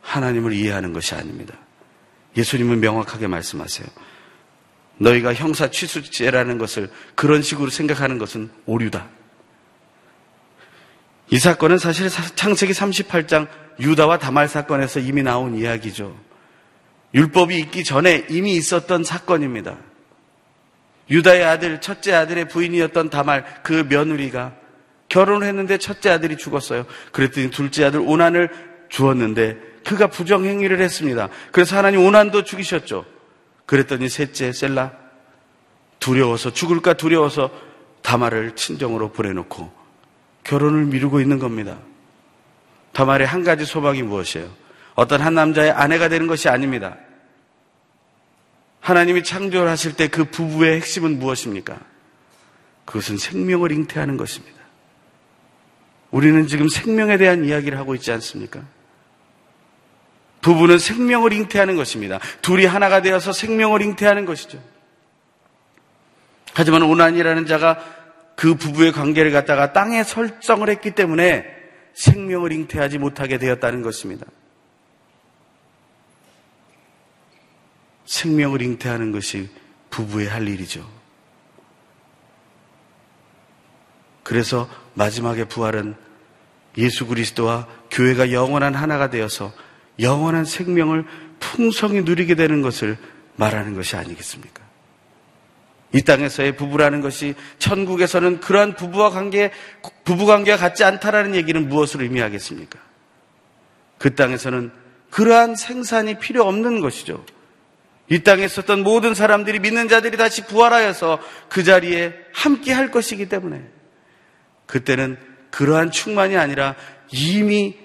하나님을 0.00 0.52
이해하는 0.52 0.92
것이 0.92 1.14
아닙니다. 1.14 1.54
예수님은 2.36 2.80
명확하게 2.80 3.26
말씀하세요. 3.26 3.86
너희가 4.98 5.34
형사 5.34 5.70
취수죄라는 5.70 6.58
것을 6.58 6.90
그런 7.14 7.42
식으로 7.42 7.70
생각하는 7.70 8.18
것은 8.18 8.50
오류다. 8.66 9.08
이 11.30 11.38
사건은 11.38 11.78
사실 11.78 12.08
창세기 12.08 12.72
38장 12.72 13.48
유다와 13.80 14.18
다말 14.18 14.48
사건에서 14.48 15.00
이미 15.00 15.22
나온 15.22 15.56
이야기죠. 15.56 16.16
율법이 17.14 17.58
있기 17.60 17.84
전에 17.84 18.26
이미 18.28 18.56
있었던 18.56 19.04
사건입니다. 19.04 19.76
유다의 21.10 21.44
아들, 21.44 21.80
첫째 21.80 22.12
아들의 22.14 22.48
부인이었던 22.48 23.10
다말, 23.10 23.44
그 23.62 23.86
며느리가 23.88 24.54
결혼을 25.08 25.46
했는데 25.46 25.78
첫째 25.78 26.10
아들이 26.10 26.36
죽었어요. 26.36 26.86
그랬더니 27.12 27.50
둘째 27.50 27.84
아들 27.84 28.00
오난을 28.00 28.50
주었는데 28.88 29.58
그가 29.84 30.08
부정행위를 30.08 30.80
했습니다. 30.80 31.28
그래서 31.52 31.76
하나님 31.76 32.04
오난도 32.04 32.42
죽이셨죠. 32.44 33.04
그랬더니 33.66 34.08
셋째 34.08 34.52
셀라 34.52 34.92
두려워서 36.00 36.52
죽을까 36.52 36.94
두려워서 36.94 37.50
다말을 38.02 38.56
친정으로 38.56 39.12
보내놓고 39.12 39.72
결혼을 40.42 40.84
미루고 40.86 41.20
있는 41.20 41.38
겁니다. 41.38 41.78
다말의 42.92 43.26
한 43.26 43.44
가지 43.44 43.64
소망이 43.64 44.02
무엇이에요? 44.02 44.48
어떤 44.94 45.20
한 45.20 45.34
남자의 45.34 45.70
아내가 45.70 46.08
되는 46.08 46.26
것이 46.26 46.48
아닙니다. 46.48 46.96
하나님이 48.84 49.24
창조를 49.24 49.70
하실 49.70 49.94
때 49.94 50.08
그 50.08 50.24
부부의 50.24 50.76
핵심은 50.76 51.18
무엇입니까? 51.18 51.80
그것은 52.84 53.16
생명을 53.16 53.72
잉태하는 53.72 54.18
것입니다. 54.18 54.60
우리는 56.10 56.46
지금 56.46 56.68
생명에 56.68 57.16
대한 57.16 57.46
이야기를 57.46 57.78
하고 57.78 57.94
있지 57.94 58.12
않습니까? 58.12 58.60
부부는 60.42 60.78
생명을 60.78 61.32
잉태하는 61.32 61.76
것입니다. 61.76 62.20
둘이 62.42 62.66
하나가 62.66 63.00
되어서 63.00 63.32
생명을 63.32 63.80
잉태하는 63.80 64.26
것이죠. 64.26 64.62
하지만 66.52 66.82
오난이라는 66.82 67.46
자가 67.46 67.82
그 68.36 68.54
부부의 68.54 68.92
관계를 68.92 69.32
갖다가 69.32 69.72
땅에 69.72 70.04
설정을 70.04 70.68
했기 70.68 70.90
때문에 70.90 71.46
생명을 71.94 72.52
잉태하지 72.52 72.98
못하게 72.98 73.38
되었다는 73.38 73.80
것입니다. 73.80 74.26
생명을 78.14 78.62
잉태하는 78.62 79.10
것이 79.10 79.48
부부의 79.90 80.28
할 80.28 80.46
일이죠. 80.46 80.88
그래서 84.22 84.68
마지막에 84.94 85.44
부활은 85.44 85.96
예수 86.78 87.06
그리스도와 87.06 87.66
교회가 87.90 88.30
영원한 88.32 88.74
하나가 88.74 89.10
되어서 89.10 89.52
영원한 89.98 90.44
생명을 90.44 91.04
풍성히 91.40 92.02
누리게 92.02 92.36
되는 92.36 92.62
것을 92.62 92.96
말하는 93.34 93.74
것이 93.74 93.96
아니겠습니까? 93.96 94.62
이 95.92 96.02
땅에서의 96.02 96.56
부부라는 96.56 97.00
것이 97.00 97.34
천국에서는 97.58 98.40
그러한 98.40 98.76
부부와 98.76 99.10
관계, 99.10 99.50
부부 100.04 100.26
관계가 100.26 100.56
같지 100.56 100.84
않다라는 100.84 101.34
얘기는 101.34 101.68
무엇을 101.68 102.02
의미하겠습니까? 102.02 102.78
그 103.98 104.14
땅에서는 104.14 104.72
그러한 105.10 105.56
생산이 105.56 106.18
필요 106.18 106.44
없는 106.44 106.80
것이죠. 106.80 107.24
이 108.10 108.22
땅에 108.22 108.44
있었던 108.44 108.82
모든 108.82 109.14
사람들이 109.14 109.60
믿는 109.60 109.88
자들이 109.88 110.16
다시 110.16 110.44
부활하여서 110.46 111.20
그 111.48 111.64
자리에 111.64 112.14
함께 112.32 112.72
할 112.72 112.90
것이기 112.90 113.28
때문에 113.28 113.64
그때는 114.66 115.16
그러한 115.50 115.90
충만이 115.90 116.36
아니라 116.36 116.74
이미 117.10 117.78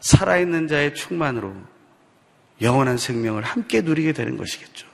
살아있는 0.00 0.68
자의 0.68 0.94
충만으로 0.94 1.54
영원한 2.62 2.98
생명을 2.98 3.42
함께 3.42 3.80
누리게 3.80 4.12
되는 4.12 4.36
것이겠죠. 4.36 4.86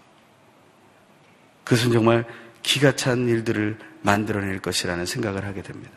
그것은 1.64 1.92
정말 1.92 2.24
기가 2.62 2.96
찬 2.96 3.28
일들을 3.28 3.78
만들어낼 4.02 4.60
것이라는 4.60 5.06
생각을 5.06 5.44
하게 5.44 5.62
됩니다. 5.62 5.92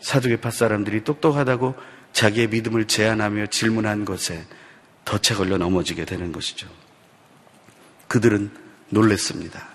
사두개파 0.00 0.50
사람들이 0.50 1.04
똑똑하다고 1.04 1.74
자기의 2.12 2.48
믿음을 2.48 2.86
제안하며 2.86 3.46
질문한 3.46 4.04
것에 4.04 4.44
덫에 5.04 5.36
걸려 5.36 5.58
넘어지게 5.58 6.04
되는 6.04 6.32
것이죠. 6.32 6.68
그들은 8.08 8.50
놀랬습니다. 8.88 9.68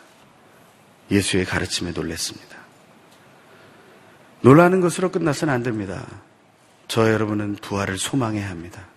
예수의 1.12 1.46
가르침에 1.46 1.92
놀랬습니다. 1.92 2.58
놀라는 4.42 4.80
것으로 4.82 5.12
끝나서는 5.12 5.54
안 5.54 5.64
됩니다. 5.64 6.06
저 6.88 7.12
여러분은 7.12 7.56
부활을 7.56 7.98
소망해야 7.98 8.50
합니다. 8.50 8.88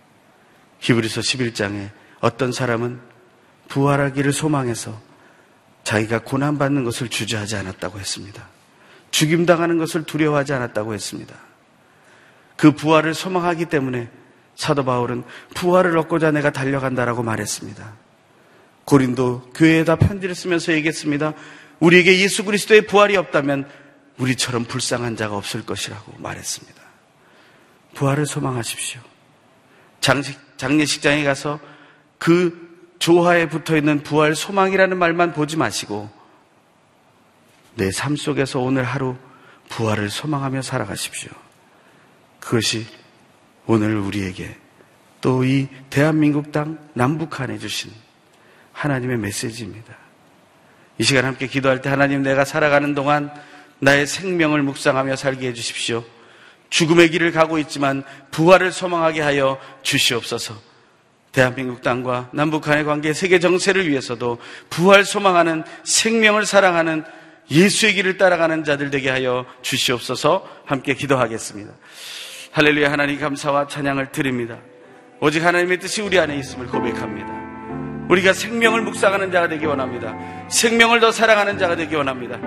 히브리서 0.79 1.21
11장에 1.21 1.89
어떤 2.21 2.51
사람은 2.51 2.99
부활하기를 3.69 4.31
소망해서 4.33 4.99
자기가 5.83 6.19
고난받는 6.19 6.83
것을 6.83 7.09
주저하지 7.09 7.55
않았다고 7.57 7.99
했습니다. 7.99 8.47
죽임당하는 9.11 9.77
것을 9.77 10.03
두려워하지 10.03 10.53
않았다고 10.53 10.93
했습니다. 10.93 11.35
그 12.55 12.71
부활을 12.71 13.13
소망하기 13.13 13.65
때문에 13.65 14.09
사도 14.55 14.85
바울은 14.85 15.23
부활을 15.55 15.97
얻고자 15.97 16.31
내가 16.31 16.51
달려간다라고 16.51 17.23
말했습니다. 17.23 17.93
고린도 18.85 19.51
교회에다 19.55 19.95
편지를 19.95 20.35
쓰면서 20.35 20.73
얘기했습니다. 20.73 21.33
우리에게 21.79 22.19
예수 22.19 22.43
그리스도의 22.43 22.87
부활이 22.87 23.17
없다면 23.17 23.67
우리처럼 24.17 24.65
불쌍한 24.65 25.15
자가 25.15 25.35
없을 25.35 25.65
것이라고 25.65 26.13
말했습니다. 26.17 26.81
부활을 27.95 28.25
소망하십시오. 28.25 29.01
장식, 30.01 30.39
장례식장에 30.57 31.23
가서 31.23 31.59
그 32.17 32.95
조화에 32.99 33.49
붙어 33.49 33.75
있는 33.75 34.03
부활 34.03 34.35
소망이라는 34.35 34.97
말만 34.97 35.33
보지 35.33 35.57
마시고 35.57 36.09
내 37.75 37.89
삶 37.89 38.15
속에서 38.15 38.59
오늘 38.59 38.83
하루 38.83 39.15
부활을 39.69 40.09
소망하며 40.09 40.61
살아가십시오. 40.61 41.31
그것이 42.39 42.85
오늘 43.65 43.97
우리에게 43.97 44.55
또 45.21 45.43
이 45.43 45.67
대한민국 45.89 46.51
땅 46.51 46.77
남북한에 46.93 47.57
주신 47.57 47.91
하나님의 48.73 49.17
메시지입니다. 49.17 49.95
이 50.97 51.03
시간 51.03 51.25
함께 51.25 51.47
기도할 51.47 51.81
때 51.81 51.89
하나님 51.89 52.23
내가 52.23 52.43
살아가는 52.45 52.93
동안 52.93 53.31
나의 53.79 54.05
생명을 54.05 54.61
묵상하며 54.63 55.15
살게 55.15 55.47
해주십시오. 55.47 56.03
죽음의 56.69 57.11
길을 57.11 57.31
가고 57.31 57.57
있지만 57.59 58.03
부활을 58.31 58.71
소망하게 58.71 59.21
하여 59.21 59.59
주시옵소서. 59.83 60.59
대한민국 61.31 61.81
땅과 61.81 62.29
남북한의 62.33 62.83
관계, 62.83 63.13
세계 63.13 63.39
정세를 63.39 63.89
위해서도 63.89 64.39
부활 64.69 65.03
소망하는 65.03 65.63
생명을 65.83 66.45
사랑하는 66.45 67.03
예수의 67.49 67.93
길을 67.95 68.17
따라가는 68.17 68.63
자들 68.63 68.89
되게 68.91 69.09
하여 69.09 69.45
주시옵소서 69.61 70.47
함께 70.65 70.93
기도하겠습니다. 70.93 71.73
할렐루야 72.53 72.91
하나님 72.91 73.19
감사와 73.19 73.65
찬양을 73.65 74.11
드립니다. 74.11 74.59
오직 75.19 75.43
하나님의 75.43 75.79
뜻이 75.79 76.03
우리 76.03 76.19
안에 76.19 76.37
있음을 76.37 76.67
고백합니다. 76.67 77.27
우리가 78.09 78.33
생명을 78.33 78.83
묵상하는 78.83 79.31
자가 79.31 79.47
되기 79.47 79.65
원합니다. 79.65 80.15
생명을 80.49 80.99
더 80.99 81.11
사랑하는 81.11 81.57
자가 81.57 81.75
되기 81.75 81.95
원합니다. 81.95 82.37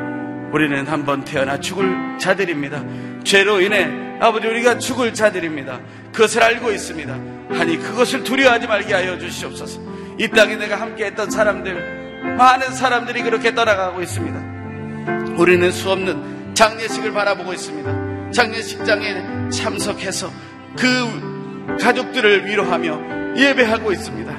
우리는 0.53 0.87
한번 0.87 1.25
태어나 1.25 1.59
죽을 1.59 2.19
자들입니다. 2.21 2.85
죄로 3.25 3.61
인해 3.61 3.91
아버지 4.21 4.47
우리가 4.47 4.79
죽을 4.79 5.13
자들입니다. 5.13 5.81
그것을 6.13 6.41
알고 6.41 6.71
있습니다. 6.71 7.13
아니 7.59 7.77
그것을 7.77 8.23
두려워하지 8.23 8.69
말게 8.69 8.95
하여 8.95 9.19
주시옵소서. 9.19 9.81
이 10.21 10.29
땅에 10.29 10.55
내가 10.55 10.81
함께했던 10.81 11.31
사람들 11.31 12.37
많은 12.37 12.71
사람들이 12.71 13.25
그렇게 13.25 13.57
떠나가고 13.57 14.01
있습니다. 14.03 15.35
우리는 15.37 15.69
수없는 15.73 16.55
장례식을 16.55 17.13
바라보고 17.13 17.53
있습니다. 17.53 18.06
장례식장에 18.37 19.49
참석해서 19.51 20.30
그 20.76 21.76
가족들을 21.80 22.45
위로하며 22.45 23.34
예배하고 23.39 23.93
있습니다. 23.93 24.37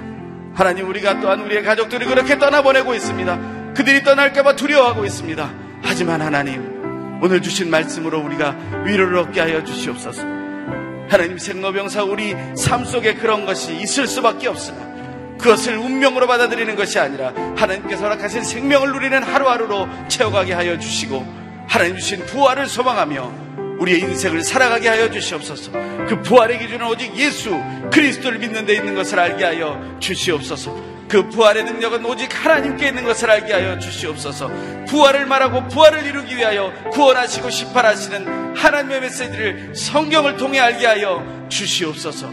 하나님 0.54 0.88
우리가 0.88 1.20
또한 1.20 1.42
우리의 1.42 1.64
가족들을 1.64 2.06
그렇게 2.06 2.38
떠나보내고 2.38 2.94
있습니다. 2.94 3.74
그들이 3.74 4.04
떠날까봐 4.04 4.56
두려워하고 4.56 5.04
있습니다. 5.04 5.52
하지만 5.82 6.22
하나님 6.22 7.20
오늘 7.24 7.42
주신 7.42 7.72
말씀으로 7.72 8.20
우리가 8.20 8.56
위로를 8.86 9.18
얻게 9.18 9.42
하여 9.42 9.64
주시옵소서. 9.64 10.22
하나님 11.10 11.40
생로병사 11.40 12.04
우리 12.04 12.36
삶 12.56 12.86
속에 12.86 13.16
그런 13.16 13.48
것이 13.48 13.76
있을 13.78 14.06
수밖에 14.06 14.48
없으나 14.48 14.78
그것을 15.40 15.76
운명으로 15.76 16.28
받아들이는 16.28 16.76
것이 16.76 17.00
아니라 17.00 17.34
하나님께서 17.56 18.04
허락하신 18.04 18.44
생명을 18.44 18.92
누리는 18.92 19.24
하루하루로 19.24 19.88
채워가게 20.08 20.54
하여 20.54 20.78
주시고 20.78 21.66
하나님 21.68 21.96
주신 21.98 22.24
부활을 22.28 22.68
소망하며 22.68 23.47
우리의 23.80 24.02
인생을 24.02 24.44
살아가게 24.44 24.88
하여 24.88 25.10
주시옵소서. 25.10 25.72
그 26.08 26.22
부활의 26.22 26.60
기준은 26.60 26.86
오직 26.88 27.16
예수 27.18 27.52
그리스도를 27.92 28.40
믿는 28.40 28.66
데 28.66 28.76
있는 28.76 28.96
것을 28.96 29.20
알게 29.20 29.44
하여 29.44 29.98
주시옵소서. 30.00 30.98
그 31.08 31.30
부활의 31.30 31.64
능력은 31.64 32.06
오직 32.06 32.30
하나님께 32.34 32.90
있는 32.90 33.06
것을 33.06 33.30
알게 33.30 33.54
하여 33.54 33.80
주시옵소서. 33.80 34.52
부활을 34.88 35.26
말하고 35.26 35.68
부활을 35.68 36.06
이루기 36.06 36.36
위하여 36.36 36.74
구원하시고 36.92 37.50
심판하시는 37.50 38.56
하나님의 38.56 39.02
메시지를 39.02 39.76
성경을 39.76 40.38
통해 40.38 40.60
알게 40.60 40.86
하여 40.86 41.48
주시옵소서. 41.50 42.30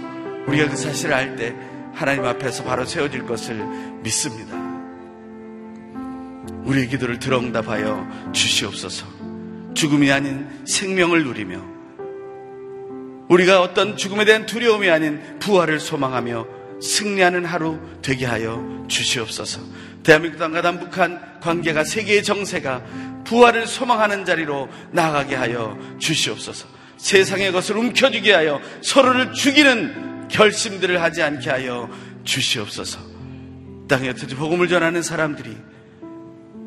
우리가 0.46 0.68
그 0.68 0.76
사실을 0.76 1.14
알 1.14 1.36
때 1.36 1.54
하나님 1.94 2.24
앞에서 2.24 2.64
바로 2.64 2.84
세워질 2.84 3.24
것을 3.24 3.64
믿습니다. 4.02 4.56
우리의 6.64 6.88
기도를 6.88 7.18
들어 7.18 7.38
응답하여 7.38 8.32
주시옵소서. 8.32 9.23
죽음이 9.74 10.10
아닌 10.10 10.48
생명을 10.66 11.24
누리며 11.24 11.74
우리가 13.28 13.60
어떤 13.60 13.96
죽음에 13.96 14.24
대한 14.24 14.46
두려움이 14.46 14.88
아닌 14.90 15.20
부활을 15.40 15.80
소망하며 15.80 16.46
승리하는 16.80 17.44
하루 17.44 17.80
되게 18.02 18.26
하여 18.26 18.84
주시옵소서. 18.88 19.60
대한민국 20.02 20.38
당과 20.38 20.60
남북한 20.60 21.40
관계가 21.40 21.84
세계의 21.84 22.22
정세가 22.22 22.82
부활을 23.24 23.66
소망하는 23.66 24.24
자리로 24.24 24.68
나아가게 24.92 25.34
하여 25.34 25.78
주시옵소서. 25.98 26.68
세상의 26.98 27.52
것을 27.52 27.76
움켜쥐게 27.76 28.32
하여 28.32 28.60
서로를 28.82 29.32
죽이는 29.32 30.28
결심들을 30.28 31.00
하지 31.02 31.22
않게 31.22 31.50
하여 31.50 31.88
주시옵소서. 32.24 32.98
땅에 33.88 34.10
어떻게 34.10 34.34
복음을 34.34 34.68
전하는 34.68 35.02
사람들이 35.02 35.56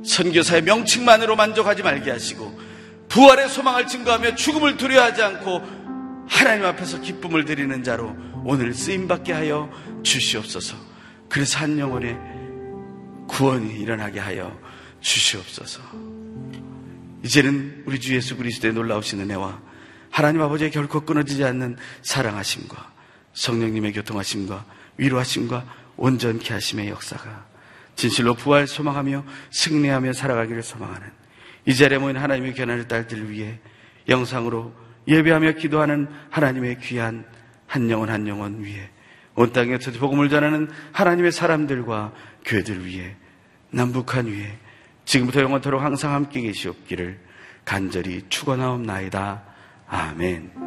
선교사의 0.05 0.63
명칭만으로 0.63 1.35
만족하지 1.35 1.83
말게 1.83 2.11
하시고 2.11 2.66
부활의 3.09 3.49
소망을 3.49 3.87
증거하며 3.87 4.35
죽음을 4.35 4.77
두려워하지 4.77 5.21
않고 5.21 6.25
하나님 6.27 6.65
앞에서 6.65 7.01
기쁨을 7.01 7.45
드리는 7.45 7.83
자로 7.83 8.15
오늘 8.43 8.73
쓰임받게 8.73 9.33
하여 9.33 9.71
주시옵소서. 10.03 10.75
그래서 11.29 11.59
한 11.59 11.79
영혼의 11.79 12.17
구원이 13.27 13.79
일어나게 13.79 14.19
하여 14.19 14.57
주시옵소서. 15.01 15.81
이제는 17.23 17.83
우리 17.85 17.99
주 17.99 18.15
예수 18.15 18.37
그리스도의 18.37 18.73
놀라우신 18.73 19.19
은혜와 19.21 19.61
하나님 20.09 20.41
아버지의 20.41 20.71
결코 20.71 21.01
끊어지지 21.01 21.43
않는 21.43 21.77
사랑하심과 22.01 22.91
성령님의 23.33 23.93
교통하심과 23.93 24.65
위로하심과 24.97 25.65
온전케 25.97 26.53
하심의 26.53 26.89
역사가 26.89 27.45
진실로 27.95 28.35
부활 28.35 28.67
소망하며 28.67 29.25
승리하며 29.51 30.13
살아가기를 30.13 30.63
소망하는 30.63 31.16
이 31.67 31.75
자리에 31.75 31.97
모인 31.97 32.15
하나님의 32.15 32.53
견한을 32.53 32.87
딸들 32.87 33.29
위해 33.29 33.59
영상으로 34.07 34.73
예배하며 35.07 35.51
기도하는 35.53 36.07
하나님의 36.29 36.79
귀한 36.79 37.25
한 37.67 37.89
영혼 37.89 38.09
한 38.09 38.25
영혼 38.27 38.63
위에 38.63 38.89
온 39.35 39.51
땅에 39.51 39.77
서 39.77 39.91
복음을 39.91 40.29
전하는 40.29 40.69
하나님의 40.93 41.31
사람들과 41.31 42.13
교회들 42.45 42.85
위해 42.85 43.15
남북한 43.69 44.27
위에 44.27 44.57
지금부터 45.05 45.41
영원토록 45.41 45.81
항상 45.81 46.13
함께 46.13 46.41
계시옵기를 46.41 47.19
간절히 47.65 48.23
축원하옵나이다. 48.29 49.43
아멘. 49.87 50.66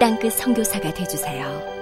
땅끝 0.00 0.32
성교사가 0.32 0.92
되주세요 0.92 1.73